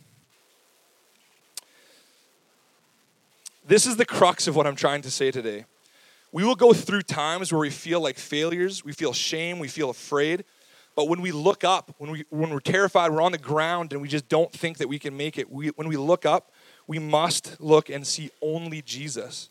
This 3.67 3.87
is 3.87 3.97
the 3.97 4.05
crux 4.05 4.47
of 4.47 4.55
what 4.55 4.67
I'm 4.67 4.75
trying 4.75 5.01
to 5.01 5.09
say 5.09 5.31
today. 5.31 5.65
We 6.35 6.43
will 6.43 6.55
go 6.55 6.73
through 6.73 7.03
times 7.03 7.53
where 7.53 7.61
we 7.61 7.69
feel 7.69 8.01
like 8.01 8.17
failures, 8.17 8.83
we 8.83 8.91
feel 8.91 9.13
shame, 9.13 9.57
we 9.57 9.69
feel 9.69 9.89
afraid. 9.89 10.43
But 10.93 11.07
when 11.07 11.21
we 11.21 11.31
look 11.31 11.63
up, 11.63 11.95
when, 11.97 12.11
we, 12.11 12.25
when 12.29 12.49
we're 12.49 12.59
terrified, 12.59 13.13
we're 13.13 13.21
on 13.21 13.31
the 13.31 13.37
ground 13.37 13.93
and 13.93 14.01
we 14.01 14.09
just 14.09 14.27
don't 14.27 14.51
think 14.51 14.79
that 14.79 14.89
we 14.89 14.99
can 14.99 15.15
make 15.15 15.37
it, 15.37 15.49
we, 15.49 15.69
when 15.69 15.87
we 15.87 15.95
look 15.95 16.25
up, 16.25 16.51
we 16.87 16.99
must 16.99 17.61
look 17.61 17.89
and 17.89 18.05
see 18.05 18.31
only 18.41 18.81
Jesus. 18.81 19.47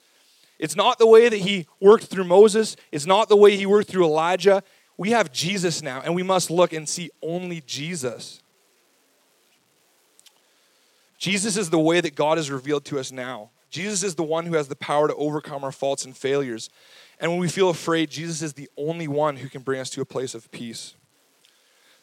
It's 0.59 0.77
not 0.77 0.99
the 0.99 1.07
way 1.07 1.31
that 1.31 1.39
he 1.39 1.67
worked 1.81 2.05
through 2.05 2.25
Moses, 2.25 2.77
it's 2.93 3.07
not 3.07 3.31
the 3.31 3.37
way 3.37 3.57
he 3.57 3.65
worked 3.65 3.89
through 3.89 4.05
Elijah. 4.05 4.63
We 4.99 5.13
have 5.13 5.33
Jesus 5.33 5.81
now, 5.81 6.03
and 6.05 6.15
we 6.15 6.23
must 6.23 6.51
look 6.51 6.75
and 6.75 6.87
see 6.87 7.09
only 7.23 7.63
Jesus. 7.63 8.43
Jesus 11.17 11.57
is 11.57 11.71
the 11.71 11.79
way 11.79 12.03
that 12.03 12.15
God 12.15 12.37
has 12.37 12.51
revealed 12.51 12.85
to 12.85 12.99
us 12.99 13.11
now. 13.11 13.53
Jesus 13.75 14.05
is 14.05 14.15
the 14.15 14.23
one 14.23 14.47
who 14.47 14.55
has 14.55 14.69
the 14.69 14.77
power 14.77 15.09
to 15.09 15.15
overcome 15.17 15.65
our 15.65 15.73
faults 15.73 16.05
and 16.05 16.17
failures. 16.17 16.71
And 17.19 17.33
when 17.33 17.41
we 17.41 17.49
feel 17.49 17.71
afraid, 17.71 18.09
Jesus 18.09 18.41
is 18.41 18.53
the 18.53 18.71
only 18.77 19.09
one 19.09 19.37
who 19.37 19.49
can 19.49 19.63
bring 19.63 19.81
us 19.81 19.91
to 19.91 20.01
a 20.01 20.05
place 20.05 20.33
of 20.33 20.49
peace. 20.53 20.95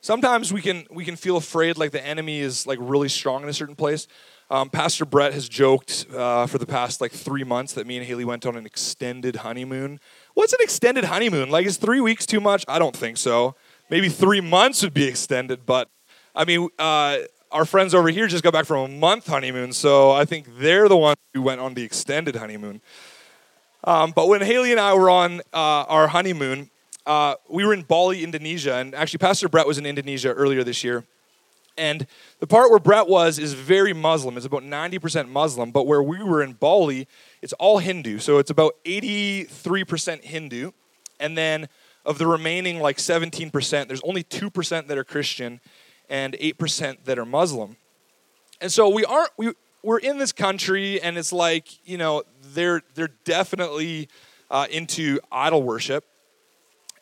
Sometimes 0.02 0.52
we 0.52 0.62
can 0.62 0.86
we 0.92 1.06
can 1.06 1.16
feel 1.16 1.38
afraid 1.38 1.78
like 1.78 1.92
the 1.92 2.06
enemy 2.06 2.42
is 2.42 2.68
like 2.68 2.78
really 2.82 3.08
strong 3.08 3.44
in 3.44 3.48
a 3.48 3.54
certain 3.54 3.78
place. 3.78 4.10
Um, 4.50 4.70
Pastor 4.70 5.06
Brett 5.06 5.34
has 5.34 5.48
joked 5.48 6.08
uh, 6.14 6.46
for 6.46 6.58
the 6.58 6.66
past 6.66 7.00
like 7.00 7.14
three 7.14 7.46
months 7.46 7.72
that 7.74 7.88
me 7.88 7.96
and 7.96 8.06
Haley 8.06 8.26
went 8.26 8.46
on 8.46 8.58
an 8.58 8.66
extended 8.66 9.38
honeymoon. 9.38 10.02
What's 10.34 10.52
an 10.52 10.60
extended 10.62 11.06
honeymoon? 11.06 11.50
Like, 11.50 11.66
is 11.66 11.78
three 11.78 12.02
weeks 12.02 12.26
too 12.26 12.42
much? 12.42 12.66
I 12.68 12.80
don't 12.80 12.98
think 12.98 13.16
so. 13.16 13.56
Maybe 13.90 14.10
three 14.10 14.42
months 14.42 14.84
would 14.84 14.94
be 14.94 15.06
extended, 15.06 15.66
but 15.66 15.90
I 16.36 16.44
mean, 16.44 16.68
uh, 16.78 17.20
our 17.52 17.66
friends 17.66 17.94
over 17.94 18.10
here 18.10 18.28
just 18.28 18.44
got 18.44 18.54
back 18.54 18.66
from 18.66 18.92
a 18.92 18.94
month 18.94 19.28
honeymoon, 19.28 19.74
so 19.74 20.12
I 20.12 20.26
think 20.26 20.48
they're 20.58 20.88
the 20.88 20.98
ones 20.98 21.18
who 21.34 21.42
went 21.42 21.60
on 21.60 21.74
the 21.74 21.84
extended 21.84 22.36
honeymoon. 22.36 22.82
Um, 23.84 24.12
but 24.12 24.28
when 24.28 24.42
Haley 24.42 24.72
and 24.72 24.80
I 24.80 24.94
were 24.94 25.10
on 25.10 25.42
uh, 25.54 25.86
our 25.88 26.08
honeymoon, 26.08 26.70
uh, 27.06 27.36
we 27.50 27.66
were 27.66 27.74
in 27.74 27.82
Bali, 27.82 28.24
Indonesia, 28.24 28.76
and 28.76 28.96
actually, 28.96 29.18
Pastor 29.18 29.50
Brett 29.50 29.68
was 29.68 29.78
in 29.78 29.86
Indonesia 29.86 30.32
earlier 30.34 30.64
this 30.64 30.84
year. 30.84 31.04
And 31.78 32.06
the 32.40 32.48
part 32.48 32.70
where 32.70 32.80
Brett 32.80 33.08
was 33.08 33.40
is 33.40 33.54
very 33.54 33.94
Muslim. 33.94 34.38
It's 34.38 34.46
about 34.46 34.64
90% 34.64 35.30
Muslim. 35.30 35.72
But 35.72 35.88
where 35.88 36.04
we 36.04 36.22
were 36.22 36.44
in 36.44 36.54
Bali, 36.54 37.08
it's 37.42 37.54
all 37.54 37.80
Hindu. 37.80 38.20
So 38.20 38.38
it's 38.40 38.52
about 38.52 38.76
83% 38.86 40.22
Hindu. 40.22 40.72
And 41.20 41.38
then 41.38 41.70
of 42.06 42.18
the 42.18 42.28
remaining 42.28 42.80
like 42.80 42.98
17%, 42.98 43.88
there's 43.88 44.02
only 44.04 44.24
2% 44.24 44.88
that 44.88 44.98
are 44.98 45.04
Christian 45.04 45.62
and 46.12 46.34
8% 46.34 47.06
that 47.06 47.18
are 47.18 47.26
Muslim. 47.26 47.78
And 48.60 48.70
so 48.72 48.90
we 48.90 49.06
aren't, 49.06 49.32
we, 49.38 49.54
we're 49.82 49.98
in 49.98 50.20
this 50.20 50.34
country 50.34 51.02
and 51.02 51.18
it's 51.18 51.32
like, 51.32 51.88
you 51.88 51.98
know, 51.98 52.24
they're, 52.54 52.82
they're 52.94 53.14
definitely 53.24 54.10
uh, 54.52 54.68
into 54.70 55.20
idol 55.32 55.64
worship. 55.64 56.06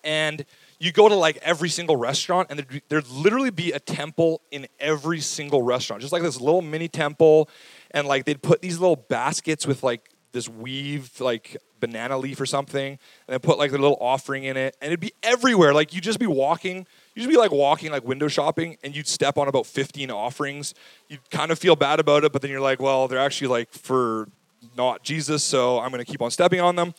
And 0.04 0.46
you 0.78 0.92
go 0.92 1.10
to 1.10 1.16
like 1.16 1.38
every 1.42 1.70
single 1.70 1.98
restaurant 1.98 2.48
and 2.52 2.60
there'd, 2.60 2.84
there'd, 2.88 3.08
literally 3.10 3.50
be 3.50 3.72
a 3.72 3.80
temple 3.80 4.42
in 4.52 4.68
every 4.80 5.20
single 5.20 5.62
restaurant 5.62 6.02
just 6.02 6.14
like 6.14 6.22
this 6.22 6.40
little 6.40 6.62
mini 6.62 6.88
temple 6.88 7.50
and 7.92 8.08
like 8.08 8.24
they'd 8.24 8.42
put 8.42 8.62
these 8.62 8.80
little 8.80 8.96
baskets 8.96 9.68
with 9.68 9.84
like 9.84 10.10
this 10.32 10.48
weave 10.48 11.20
like 11.20 11.58
banana 11.82 12.18
leaf 12.18 12.40
or 12.40 12.46
something 12.46 12.92
and 12.92 13.00
then 13.28 13.40
put 13.40 13.58
like 13.58 13.72
the 13.72 13.78
little 13.78 13.98
offering 14.00 14.46
in 14.46 14.56
it 14.56 14.78
and 14.82 14.90
it'd 14.90 15.02
be 15.02 15.12
everywhere 15.22 15.74
like 15.74 15.94
you'd 15.94 16.04
just 16.04 16.20
be 16.20 16.28
walking 16.28 16.88
you'd 17.16 17.30
be 17.30 17.38
like 17.38 17.52
walking 17.52 17.92
like 17.92 18.04
window 18.04 18.28
shopping 18.28 18.78
and 18.84 18.96
you'd 18.96 19.08
step 19.08 19.38
on 19.38 19.48
about 19.48 19.66
15 19.66 20.12
offerings 20.12 20.74
you'd 21.08 21.30
kind 21.30 21.52
of 21.52 21.60
feel 21.60 21.76
bad 21.76 22.00
about 22.00 22.24
it 22.24 22.32
but 22.32 22.42
then 22.42 22.52
you're 22.52 22.62
like 22.62 22.80
well 22.80 23.08
they're 23.08 23.20
actually 23.20 23.48
like 23.48 23.72
for 23.72 24.28
not 24.78 25.04
jesus 25.04 25.44
so 25.44 25.80
i'm 25.80 25.92
to 25.92 26.06
keep 26.06 26.22
on 26.22 26.32
stepping 26.32 26.60
on 26.60 26.76
them 26.76 26.94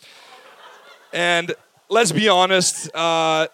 and 1.13 1.55
let's 1.89 2.13
be 2.13 2.29
honest 2.29 2.95
uh, 2.95 3.47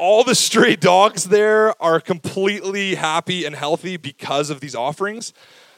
all 0.00 0.24
the 0.24 0.34
stray 0.34 0.74
dogs 0.90 1.24
there 1.24 1.80
are 1.80 2.00
completely 2.00 2.96
happy 2.96 3.44
and 3.44 3.54
healthy 3.54 3.96
because 3.96 4.50
of 4.50 4.60
these 4.60 4.74
offerings. 4.74 5.32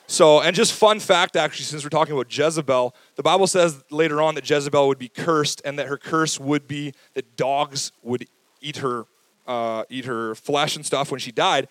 So, 0.07 0.41
and 0.41 0.55
just 0.55 0.73
fun 0.73 1.01
fact 1.01 1.37
actually, 1.37 1.65
since 1.65 1.85
we're 1.85 1.91
talking 1.91 2.15
about 2.15 2.37
Jezebel, 2.37 2.95
the 3.17 3.23
Bible 3.23 3.47
says 3.47 3.83
later 3.91 4.21
on 4.23 4.35
that 4.37 4.49
Jezebel 4.49 4.89
would 4.89 4.99
be 4.99 5.09
cursed 5.09 5.63
and 5.65 5.79
that 5.79 5.87
her 5.87 5.97
curse 5.97 6.39
would 6.39 6.69
be 6.69 6.93
that 7.15 7.37
dogs 7.37 7.93
would 8.03 8.27
eat 8.61 8.79
her, 8.79 9.07
uh, 9.47 9.85
eat 9.89 10.05
her 10.05 10.35
flesh 10.35 10.77
and 10.77 10.85
stuff 10.85 11.11
when 11.11 11.21
she 11.21 11.33
died. 11.33 11.69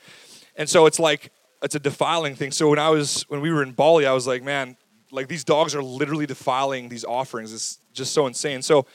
And 0.55 0.69
so 0.69 0.85
it's 0.85 0.99
like, 0.99 1.31
it's 1.61 1.75
a 1.75 1.79
defiling 1.79 2.35
thing. 2.35 2.51
So 2.51 2.69
when 2.69 2.79
I 2.79 2.89
was, 2.89 3.23
when 3.29 3.41
we 3.41 3.51
were 3.51 3.63
in 3.63 3.71
Bali, 3.71 4.05
I 4.05 4.13
was 4.13 4.27
like, 4.27 4.43
man, 4.43 4.77
like 5.11 5.27
these 5.27 5.43
dogs 5.43 5.75
are 5.75 5.83
literally 5.83 6.25
defiling 6.25 6.89
these 6.89 7.05
offerings. 7.05 7.53
It's 7.53 7.79
just 7.93 8.13
so 8.13 8.27
insane. 8.27 8.61
So 8.61 8.85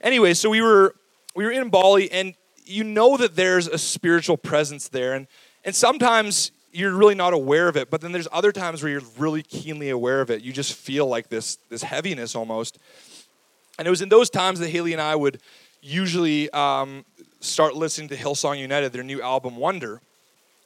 anyway, 0.00 0.34
so 0.34 0.50
we 0.50 0.60
were, 0.60 0.94
we 1.34 1.44
were 1.44 1.52
in 1.52 1.68
Bali 1.68 2.10
and 2.10 2.34
you 2.64 2.84
know 2.84 3.16
that 3.16 3.36
there's 3.36 3.68
a 3.68 3.78
spiritual 3.78 4.36
presence 4.36 4.88
there. 4.88 5.14
And, 5.14 5.26
and 5.64 5.74
sometimes 5.74 6.50
you're 6.72 6.92
really 6.92 7.14
not 7.14 7.32
aware 7.32 7.68
of 7.68 7.76
it, 7.76 7.90
but 7.90 8.00
then 8.00 8.12
there's 8.12 8.28
other 8.32 8.52
times 8.52 8.82
where 8.82 8.92
you're 8.92 9.02
really 9.18 9.42
keenly 9.42 9.90
aware 9.90 10.20
of 10.20 10.30
it. 10.30 10.42
You 10.42 10.52
just 10.52 10.74
feel 10.74 11.06
like 11.06 11.28
this, 11.28 11.58
this 11.70 11.82
heaviness 11.82 12.34
almost. 12.34 12.78
And 13.78 13.86
it 13.86 13.90
was 13.90 14.02
in 14.02 14.08
those 14.08 14.30
times 14.30 14.58
that 14.60 14.68
Haley 14.68 14.92
and 14.92 15.02
I 15.02 15.14
would 15.14 15.40
usually 15.80 16.50
um, 16.50 17.04
start 17.46 17.74
listening 17.74 18.08
to 18.08 18.16
Hillsong 18.16 18.58
United, 18.58 18.92
their 18.92 19.02
new 19.02 19.22
album 19.22 19.56
Wonder. 19.56 20.00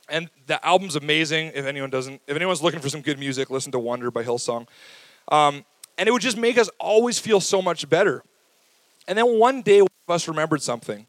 And 0.09 0.29
the 0.47 0.65
album's 0.67 0.97
amazing. 0.97 1.53
If 1.55 1.65
anyone 1.65 1.91
doesn't, 1.91 2.21
if 2.27 2.35
anyone's 2.35 2.63
looking 2.63 2.81
for 2.81 2.89
some 2.89 3.01
good 3.01 3.19
music, 3.19 3.51
listen 3.51 3.71
to 3.73 3.79
Wonder 3.79 4.11
by 4.11 4.25
Hillsong. 4.25 4.67
Um, 5.31 5.65
and 5.97 6.09
it 6.09 6.13
would 6.13 6.23
just 6.23 6.37
make 6.37 6.59
us 6.59 6.69
always 6.81 7.19
feel 7.19 7.41
so 7.41 7.63
much 7.63 7.89
better. 7.89 8.25
And 9.07 9.17
then 9.17 9.39
one 9.39 9.63
day, 9.63 9.81
one 9.83 9.89
of 10.09 10.15
us 10.15 10.27
remembered 10.27 10.63
something 10.63 11.07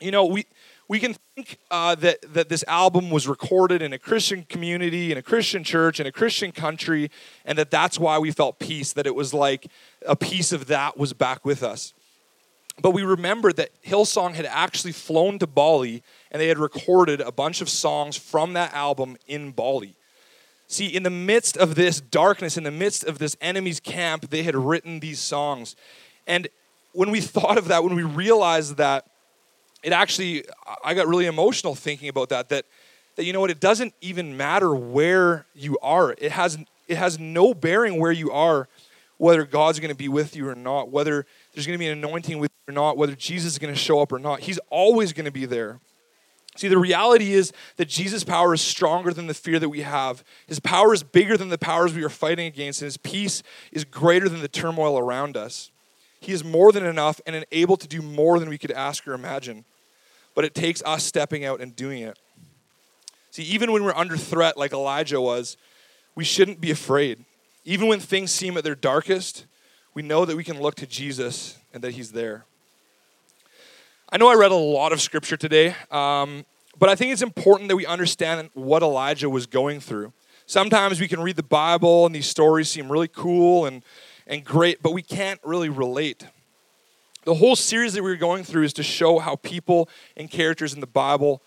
you 0.00 0.10
know, 0.10 0.24
we 0.26 0.46
we 0.86 1.00
can 1.00 1.14
think 1.34 1.58
uh, 1.70 1.94
that 1.96 2.18
that 2.34 2.48
this 2.48 2.64
album 2.68 3.10
was 3.10 3.26
recorded 3.26 3.80
in 3.82 3.92
a 3.92 3.98
Christian 3.98 4.44
community, 4.44 5.12
in 5.12 5.18
a 5.18 5.22
Christian 5.22 5.64
church, 5.64 5.98
in 5.98 6.06
a 6.06 6.12
Christian 6.12 6.52
country, 6.52 7.10
and 7.44 7.56
that 7.58 7.70
that's 7.70 7.98
why 7.98 8.18
we 8.18 8.30
felt 8.30 8.58
peace. 8.58 8.92
That 8.92 9.06
it 9.06 9.14
was 9.14 9.32
like 9.32 9.66
a 10.06 10.16
piece 10.16 10.52
of 10.52 10.66
that 10.66 10.98
was 10.98 11.12
back 11.12 11.44
with 11.44 11.62
us. 11.62 11.94
But 12.80 12.90
we 12.90 13.02
remembered 13.02 13.56
that 13.56 13.70
Hillsong 13.82 14.34
had 14.34 14.46
actually 14.46 14.92
flown 14.92 15.38
to 15.38 15.46
Bali 15.46 16.02
and 16.30 16.40
they 16.40 16.48
had 16.48 16.58
recorded 16.58 17.20
a 17.20 17.30
bunch 17.30 17.60
of 17.60 17.68
songs 17.68 18.16
from 18.16 18.52
that 18.54 18.74
album 18.74 19.16
in 19.26 19.52
Bali. 19.52 19.94
See, 20.66 20.86
in 20.86 21.02
the 21.02 21.10
midst 21.10 21.56
of 21.56 21.76
this 21.76 22.00
darkness, 22.00 22.56
in 22.56 22.64
the 22.64 22.70
midst 22.70 23.04
of 23.04 23.18
this 23.18 23.36
enemy's 23.40 23.78
camp, 23.78 24.30
they 24.30 24.42
had 24.42 24.56
written 24.56 25.00
these 25.00 25.20
songs. 25.20 25.76
And 26.26 26.48
when 26.92 27.10
we 27.10 27.20
thought 27.20 27.58
of 27.58 27.68
that, 27.68 27.84
when 27.84 27.94
we 27.94 28.02
realized 28.02 28.76
that, 28.78 29.06
it 29.84 29.92
actually 29.92 30.44
i 30.82 30.94
got 30.94 31.06
really 31.06 31.26
emotional 31.26 31.74
thinking 31.74 32.08
about 32.08 32.30
that 32.30 32.48
that 32.48 32.64
that 33.16 33.24
you 33.24 33.32
know 33.32 33.40
what 33.40 33.50
it 33.50 33.60
doesn't 33.60 33.94
even 34.00 34.36
matter 34.36 34.74
where 34.74 35.46
you 35.54 35.78
are 35.82 36.12
it 36.18 36.32
has 36.32 36.58
it 36.88 36.96
has 36.96 37.18
no 37.18 37.54
bearing 37.54 38.00
where 38.00 38.10
you 38.10 38.32
are 38.32 38.66
whether 39.18 39.44
God's 39.44 39.80
going 39.80 39.90
to 39.90 39.96
be 39.96 40.08
with 40.08 40.36
you 40.36 40.48
or 40.48 40.54
not, 40.54 40.90
whether 40.90 41.26
there's 41.52 41.66
going 41.66 41.78
to 41.78 41.82
be 41.82 41.88
an 41.88 41.98
anointing 41.98 42.38
with 42.38 42.50
you 42.50 42.72
or 42.72 42.74
not, 42.74 42.96
whether 42.96 43.14
Jesus 43.14 43.52
is 43.52 43.58
going 43.58 43.72
to 43.72 43.78
show 43.78 44.00
up 44.00 44.12
or 44.12 44.18
not. 44.18 44.40
He's 44.40 44.58
always 44.70 45.12
going 45.12 45.26
to 45.26 45.30
be 45.30 45.46
there. 45.46 45.80
See, 46.56 46.68
the 46.68 46.78
reality 46.78 47.32
is 47.32 47.52
that 47.76 47.88
Jesus' 47.88 48.22
power 48.22 48.54
is 48.54 48.60
stronger 48.60 49.12
than 49.12 49.26
the 49.26 49.34
fear 49.34 49.58
that 49.58 49.68
we 49.68 49.82
have. 49.82 50.22
His 50.46 50.60
power 50.60 50.94
is 50.94 51.02
bigger 51.02 51.36
than 51.36 51.48
the 51.48 51.58
powers 51.58 51.92
we 51.92 52.04
are 52.04 52.08
fighting 52.08 52.46
against, 52.46 52.80
and 52.80 52.86
his 52.86 52.96
peace 52.96 53.42
is 53.72 53.84
greater 53.84 54.28
than 54.28 54.40
the 54.40 54.48
turmoil 54.48 54.96
around 54.98 55.36
us. 55.36 55.72
He 56.20 56.32
is 56.32 56.44
more 56.44 56.70
than 56.70 56.86
enough 56.86 57.20
and 57.26 57.44
able 57.50 57.76
to 57.76 57.88
do 57.88 58.00
more 58.02 58.38
than 58.38 58.48
we 58.48 58.58
could 58.58 58.70
ask 58.70 59.06
or 59.06 59.14
imagine. 59.14 59.64
But 60.34 60.44
it 60.44 60.54
takes 60.54 60.82
us 60.84 61.04
stepping 61.04 61.44
out 61.44 61.60
and 61.60 61.74
doing 61.74 62.02
it. 62.02 62.18
See, 63.30 63.42
even 63.42 63.72
when 63.72 63.82
we're 63.82 63.94
under 63.94 64.16
threat, 64.16 64.56
like 64.56 64.72
Elijah 64.72 65.20
was, 65.20 65.56
we 66.14 66.22
shouldn't 66.22 66.60
be 66.60 66.70
afraid. 66.70 67.24
Even 67.64 67.88
when 67.88 68.00
things 68.00 68.30
seem 68.30 68.56
at 68.56 68.64
their 68.64 68.74
darkest, 68.74 69.46
we 69.94 70.02
know 70.02 70.24
that 70.24 70.36
we 70.36 70.44
can 70.44 70.60
look 70.60 70.74
to 70.76 70.86
Jesus 70.86 71.58
and 71.72 71.82
that 71.82 71.92
he's 71.92 72.12
there. 72.12 72.44
I 74.10 74.18
know 74.18 74.28
I 74.28 74.34
read 74.34 74.52
a 74.52 74.56
lot 74.56 74.92
of 74.92 75.00
scripture 75.00 75.36
today, 75.36 75.74
um, 75.90 76.44
but 76.78 76.88
I 76.88 76.94
think 76.94 77.12
it's 77.12 77.22
important 77.22 77.68
that 77.68 77.76
we 77.76 77.86
understand 77.86 78.50
what 78.54 78.82
Elijah 78.82 79.30
was 79.30 79.46
going 79.46 79.80
through. 79.80 80.12
Sometimes 80.46 81.00
we 81.00 81.08
can 81.08 81.20
read 81.20 81.36
the 81.36 81.42
Bible 81.42 82.04
and 82.04 82.14
these 82.14 82.26
stories 82.26 82.68
seem 82.68 82.92
really 82.92 83.08
cool 83.08 83.64
and, 83.64 83.82
and 84.26 84.44
great, 84.44 84.82
but 84.82 84.92
we 84.92 85.00
can't 85.00 85.40
really 85.42 85.70
relate. 85.70 86.26
The 87.24 87.34
whole 87.34 87.56
series 87.56 87.94
that 87.94 88.02
we're 88.02 88.16
going 88.16 88.44
through 88.44 88.64
is 88.64 88.74
to 88.74 88.82
show 88.82 89.18
how 89.18 89.36
people 89.36 89.88
and 90.16 90.30
characters 90.30 90.74
in 90.74 90.80
the 90.80 90.86
Bible 90.86 91.40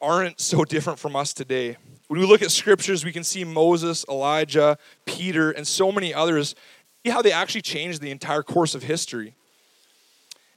aren't 0.00 0.40
so 0.40 0.64
different 0.64 1.00
from 1.00 1.16
us 1.16 1.32
today. 1.32 1.76
When 2.08 2.20
we 2.20 2.26
look 2.26 2.42
at 2.42 2.50
scriptures, 2.50 3.04
we 3.04 3.12
can 3.12 3.24
see 3.24 3.44
Moses, 3.44 4.04
Elijah, 4.08 4.78
Peter, 5.06 5.50
and 5.50 5.66
so 5.66 5.90
many 5.90 6.12
others, 6.12 6.54
see 7.04 7.10
how 7.10 7.22
they 7.22 7.32
actually 7.32 7.62
changed 7.62 8.00
the 8.00 8.10
entire 8.10 8.42
course 8.42 8.74
of 8.74 8.82
history. 8.82 9.34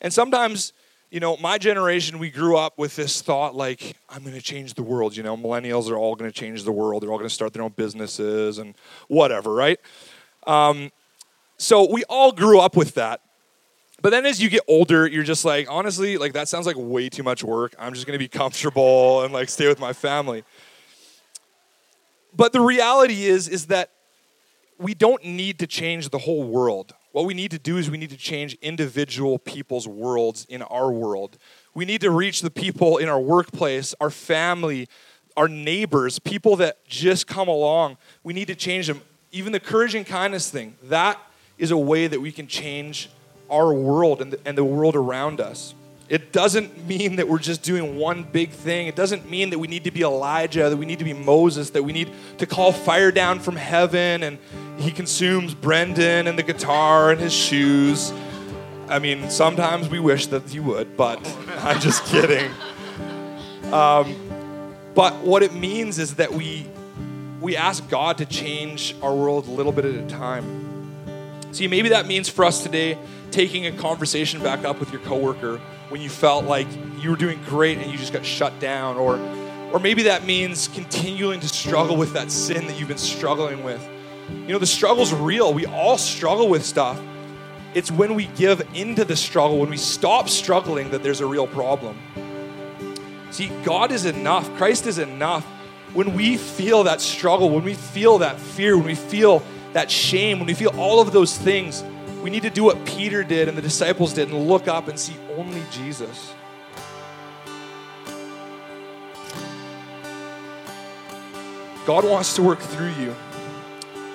And 0.01 0.13
sometimes 0.13 0.73
you 1.09 1.21
know, 1.21 1.37
my 1.37 1.57
generation, 1.57 2.19
we 2.19 2.29
grew 2.29 2.57
up 2.57 2.77
with 2.77 2.95
this 2.95 3.21
thought 3.21 3.55
like, 3.55 3.95
I'm 4.09 4.23
going 4.23 4.35
to 4.35 4.41
change 4.41 4.73
the 4.73 4.83
world. 4.83 5.15
You 5.15 5.23
know, 5.23 5.37
millennials 5.37 5.89
are 5.89 5.95
all 5.95 6.15
going 6.15 6.29
to 6.29 6.37
change 6.37 6.63
the 6.63 6.71
world. 6.71 7.01
They're 7.01 7.11
all 7.11 7.17
going 7.17 7.29
to 7.29 7.33
start 7.33 7.53
their 7.53 7.63
own 7.63 7.73
businesses 7.75 8.57
and 8.57 8.75
whatever, 9.07 9.53
right? 9.53 9.79
Um, 10.45 10.91
so 11.57 11.89
we 11.89 12.03
all 12.09 12.31
grew 12.33 12.59
up 12.59 12.75
with 12.75 12.95
that. 12.95 13.21
But 14.01 14.09
then 14.09 14.25
as 14.25 14.41
you 14.41 14.49
get 14.49 14.61
older, 14.67 15.07
you're 15.07 15.23
just 15.23 15.45
like, 15.45 15.67
honestly, 15.69 16.17
like 16.17 16.33
that 16.33 16.49
sounds 16.49 16.67
like 16.67 16.75
way 16.77 17.09
too 17.09 17.23
much 17.23 17.43
work. 17.43 17.73
I'm 17.79 17.93
just 17.93 18.05
going 18.05 18.13
to 18.13 18.23
be 18.23 18.27
comfortable 18.27 19.23
and 19.23 19.33
like 19.33 19.49
stay 19.49 19.67
with 19.67 19.79
my 19.79 19.93
family. 19.93 20.43
But 22.37 22.53
the 22.53 22.61
reality 22.61 23.25
is, 23.25 23.49
is 23.49 23.65
that 23.65 23.89
we 24.77 24.93
don't 24.93 25.25
need 25.25 25.57
to 25.59 25.67
change 25.67 26.09
the 26.09 26.19
whole 26.19 26.43
world. 26.43 26.93
What 27.11 27.25
we 27.25 27.33
need 27.33 27.49
to 27.49 27.57
do 27.57 27.77
is 27.77 27.89
we 27.89 27.97
need 27.97 28.11
to 28.11 28.17
change 28.17 28.55
individual 28.61 29.39
people's 29.39 29.87
worlds 29.87 30.45
in 30.47 30.61
our 30.61 30.91
world. 30.91 31.39
We 31.73 31.83
need 31.83 32.01
to 32.01 32.11
reach 32.11 32.41
the 32.41 32.51
people 32.51 32.97
in 32.97 33.09
our 33.09 33.19
workplace, 33.19 33.95
our 33.99 34.11
family, 34.11 34.87
our 35.35 35.47
neighbors, 35.47 36.19
people 36.19 36.55
that 36.57 36.85
just 36.85 37.25
come 37.25 37.47
along. 37.47 37.97
We 38.23 38.33
need 38.33 38.47
to 38.49 38.55
change 38.55 38.85
them. 38.85 39.01
Even 39.31 39.51
the 39.51 39.59
courage 39.59 39.95
and 39.95 40.05
kindness 40.05 40.51
thing, 40.51 40.75
that 40.83 41.19
is 41.57 41.71
a 41.71 41.77
way 41.77 42.05
that 42.05 42.21
we 42.21 42.31
can 42.31 42.45
change 42.45 43.09
our 43.49 43.73
world 43.73 44.21
and 44.21 44.33
the, 44.33 44.39
and 44.45 44.55
the 44.55 44.63
world 44.63 44.95
around 44.95 45.41
us. 45.41 45.73
It 46.09 46.31
doesn't 46.31 46.87
mean 46.87 47.17
that 47.17 47.27
we're 47.27 47.39
just 47.39 47.63
doing 47.63 47.97
one 47.97 48.23
big 48.23 48.51
thing. 48.51 48.87
It 48.87 48.95
doesn't 48.95 49.29
mean 49.29 49.49
that 49.49 49.59
we 49.59 49.67
need 49.67 49.83
to 49.83 49.91
be 49.91 50.03
Elijah, 50.03 50.69
that 50.69 50.77
we 50.77 50.85
need 50.85 50.99
to 50.99 51.05
be 51.05 51.13
Moses, 51.13 51.71
that 51.71 51.83
we 51.83 51.91
need 51.91 52.11
to 52.37 52.45
call 52.45 52.71
fire 52.71 53.11
down 53.11 53.39
from 53.39 53.57
heaven 53.57 54.23
and 54.23 54.37
he 54.77 54.91
consumes 54.91 55.53
Brendan 55.53 56.27
and 56.27 56.39
the 56.39 56.43
guitar 56.43 57.11
and 57.11 57.19
his 57.19 57.33
shoes. 57.33 58.13
I 58.87 58.99
mean, 58.99 59.29
sometimes 59.29 59.89
we 59.89 59.99
wish 59.99 60.27
that 60.27 60.49
he 60.49 60.61
would, 60.61 60.95
but 60.95 61.19
I'm 61.57 61.79
just 61.81 62.05
kidding. 62.05 62.51
Um, 63.73 64.15
but 64.95 65.13
what 65.17 65.43
it 65.43 65.53
means 65.53 65.99
is 65.99 66.15
that 66.15 66.31
we 66.31 66.67
we 67.41 67.55
ask 67.55 67.87
God 67.89 68.17
to 68.17 68.25
change 68.25 68.95
our 69.01 69.13
world 69.13 69.47
a 69.47 69.51
little 69.51 69.71
bit 69.71 69.85
at 69.85 69.93
a 69.93 70.07
time. 70.07 70.66
See, 71.51 71.67
maybe 71.67 71.89
that 71.89 72.07
means 72.07 72.29
for 72.29 72.45
us 72.45 72.63
today 72.63 72.97
taking 73.31 73.65
a 73.65 73.71
conversation 73.71 74.41
back 74.41 74.65
up 74.65 74.79
with 74.79 74.91
your 74.91 75.01
coworker 75.01 75.59
when 75.89 76.01
you 76.01 76.09
felt 76.09 76.45
like 76.45 76.67
you 76.99 77.09
were 77.09 77.15
doing 77.15 77.41
great 77.45 77.77
and 77.77 77.91
you 77.91 77.97
just 77.97 78.13
got 78.13 78.25
shut 78.25 78.59
down 78.59 78.97
or 78.97 79.17
or 79.71 79.79
maybe 79.79 80.03
that 80.03 80.25
means 80.25 80.69
continuing 80.69 81.41
to 81.41 81.47
struggle 81.47 81.97
with 81.97 82.13
that 82.13 82.31
sin 82.31 82.67
that 82.67 82.79
you've 82.79 82.87
been 82.87 82.97
struggling 82.97 83.63
with. 83.63 83.85
You 84.29 84.53
know, 84.53 84.59
the 84.59 84.65
struggle's 84.65 85.13
real. 85.13 85.53
We 85.53 85.65
all 85.65 85.97
struggle 85.97 86.47
with 86.47 86.65
stuff. 86.65 86.99
It's 87.73 87.91
when 87.91 88.15
we 88.15 88.27
give 88.27 88.65
into 88.73 89.03
the 89.03 89.17
struggle, 89.17 89.59
when 89.59 89.69
we 89.69 89.77
stop 89.77 90.29
struggling, 90.29 90.89
that 90.91 91.03
there's 91.03 91.19
a 91.19 91.25
real 91.25 91.47
problem. 91.47 91.97
See, 93.31 93.49
God 93.63 93.91
is 93.91 94.05
enough. 94.05 94.49
Christ 94.55 94.87
is 94.87 94.99
enough. 94.99 95.43
When 95.93 96.13
we 96.15 96.37
feel 96.37 96.85
that 96.85 97.01
struggle, 97.01 97.49
when 97.49 97.63
we 97.63 97.73
feel 97.73 98.19
that 98.19 98.39
fear, 98.39 98.77
when 98.77 98.85
we 98.85 98.95
feel 98.95 99.43
that 99.77 99.91
shame, 99.91 100.39
when 100.39 100.47
we 100.47 100.55
feel 100.55 100.71
all 100.79 100.99
of 100.99 101.11
those 101.11 101.37
things, 101.37 101.83
we 102.23 102.31
need 102.31 102.41
to 102.41 102.49
do 102.49 102.63
what 102.63 102.83
Peter 102.83 103.23
did 103.23 103.47
and 103.47 103.55
the 103.55 103.61
disciples 103.61 104.11
did 104.11 104.27
and 104.27 104.47
look 104.47 104.67
up 104.67 104.87
and 104.87 104.97
see 104.97 105.15
only 105.37 105.61
Jesus. 105.69 106.33
God 111.85 112.05
wants 112.05 112.35
to 112.37 112.41
work 112.41 112.59
through 112.59 112.93
you. 112.93 113.15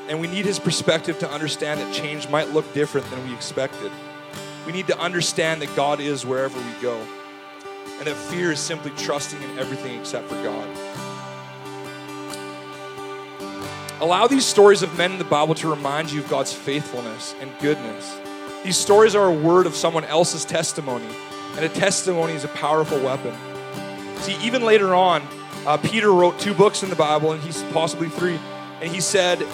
And 0.09 0.21
we 0.21 0.27
need 0.27 0.45
his 0.45 0.59
perspective 0.59 1.21
to 1.21 1.31
understand 1.31 1.79
that 1.79 1.95
change 1.95 2.29
might 2.29 2.49
look 2.49 2.75
different 2.75 3.09
than 3.09 3.25
we 3.25 3.33
expected. 3.33 3.93
We 4.67 4.73
need 4.73 4.89
to 4.89 4.99
understand 4.99 5.63
that 5.63 5.75
God 5.77 6.01
is 6.01 6.27
wherever 6.27 6.59
we 6.59 6.83
go. 6.83 7.01
And 7.99 8.09
that 8.09 8.17
fear 8.17 8.51
is 8.51 8.59
simply 8.59 8.91
trusting 8.97 9.41
in 9.41 9.61
everything 9.61 10.01
except 10.01 10.27
for 10.29 10.43
God. 10.43 11.12
Allow 14.03 14.27
these 14.27 14.45
stories 14.45 14.83
of 14.83 14.99
men 14.99 15.13
in 15.13 15.19
the 15.19 15.25
Bible 15.25 15.55
to 15.55 15.71
remind 15.71 16.11
you 16.11 16.23
of 16.23 16.29
God's 16.29 16.53
faithfulness 16.53 17.37
and 17.41 17.49
goodness. 17.61 18.19
These 18.65 18.77
stories 18.77 19.15
are 19.15 19.27
a 19.27 19.33
word 19.33 19.65
of 19.65 19.77
someone 19.77 20.03
else's 20.07 20.45
testimony, 20.45 21.07
and 21.55 21.65
a 21.65 21.69
testimony 21.69 22.33
is 22.33 22.43
a 22.43 22.49
powerful 22.49 22.99
weapon. 22.99 23.33
See, 24.17 24.37
even 24.45 24.65
later 24.65 24.93
on, 24.93 25.23
uh, 25.69 25.77
Peter 25.77 26.13
wrote 26.13 26.37
two 26.41 26.53
books 26.53 26.83
in 26.83 26.91
the 26.91 26.97
Bible, 26.97 27.31
and 27.31 27.41
he's 27.45 27.63
possibly 27.73 28.09
three, 28.09 28.41
and 28.81 28.91
he 28.93 29.01
said 29.01 29.47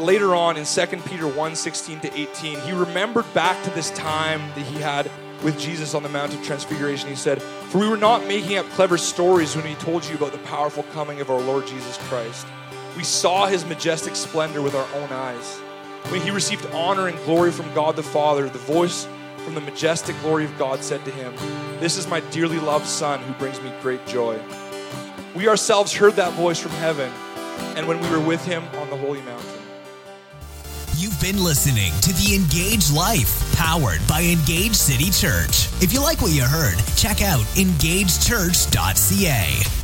later 0.00 0.34
on 0.34 0.56
in 0.56 0.64
2 0.64 0.86
Peter 1.02 1.28
1 1.28 1.54
16 1.54 2.00
to 2.00 2.12
18, 2.12 2.60
he 2.62 2.72
remembered 2.72 3.32
back 3.34 3.62
to 3.62 3.70
this 3.70 3.92
time 3.92 4.40
that 4.56 4.66
he 4.66 4.80
had 4.80 5.08
with 5.44 5.56
Jesus 5.60 5.94
on 5.94 6.02
the 6.02 6.08
Mount 6.08 6.34
of 6.34 6.42
Transfiguration. 6.42 7.08
He 7.08 7.14
said, 7.14 7.40
For 7.40 7.78
we 7.78 7.88
were 7.88 7.96
not 7.96 8.26
making 8.26 8.56
up 8.56 8.66
clever 8.70 8.98
stories 8.98 9.54
when 9.54 9.64
we 9.64 9.76
told 9.76 10.04
you 10.06 10.16
about 10.16 10.32
the 10.32 10.38
powerful 10.38 10.82
coming 10.92 11.20
of 11.20 11.30
our 11.30 11.40
Lord 11.40 11.68
Jesus 11.68 11.98
Christ. 12.08 12.48
We 12.96 13.04
saw 13.04 13.46
his 13.46 13.64
majestic 13.64 14.16
splendor 14.16 14.60
with 14.60 14.74
our 14.74 14.86
own 14.94 15.10
eyes. 15.10 15.58
When 16.10 16.20
he 16.20 16.30
received 16.30 16.66
honor 16.72 17.08
and 17.08 17.16
glory 17.24 17.50
from 17.50 17.72
God 17.74 17.96
the 17.96 18.02
Father, 18.02 18.48
the 18.48 18.58
voice 18.58 19.06
from 19.44 19.54
the 19.54 19.60
majestic 19.60 20.18
glory 20.20 20.44
of 20.44 20.56
God 20.58 20.84
said 20.84 21.04
to 21.04 21.10
him, 21.10 21.34
This 21.80 21.96
is 21.96 22.06
my 22.06 22.20
dearly 22.30 22.58
loved 22.58 22.86
Son 22.86 23.20
who 23.20 23.32
brings 23.34 23.60
me 23.62 23.72
great 23.80 24.06
joy. 24.06 24.38
We 25.34 25.48
ourselves 25.48 25.94
heard 25.94 26.14
that 26.14 26.34
voice 26.34 26.58
from 26.58 26.72
heaven, 26.72 27.10
and 27.76 27.88
when 27.88 28.00
we 28.00 28.10
were 28.10 28.20
with 28.20 28.44
him 28.44 28.64
on 28.74 28.90
the 28.90 28.96
holy 28.96 29.22
mountain. 29.22 29.48
You've 30.96 31.20
been 31.20 31.42
listening 31.42 31.92
to 32.02 32.12
The 32.12 32.36
Engaged 32.36 32.92
Life, 32.92 33.56
powered 33.56 34.06
by 34.06 34.20
Engaged 34.20 34.76
City 34.76 35.10
Church. 35.10 35.68
If 35.82 35.92
you 35.92 36.00
like 36.00 36.20
what 36.20 36.32
you 36.32 36.42
heard, 36.42 36.78
check 36.96 37.22
out 37.22 37.40
engagedchurch.ca. 37.56 39.81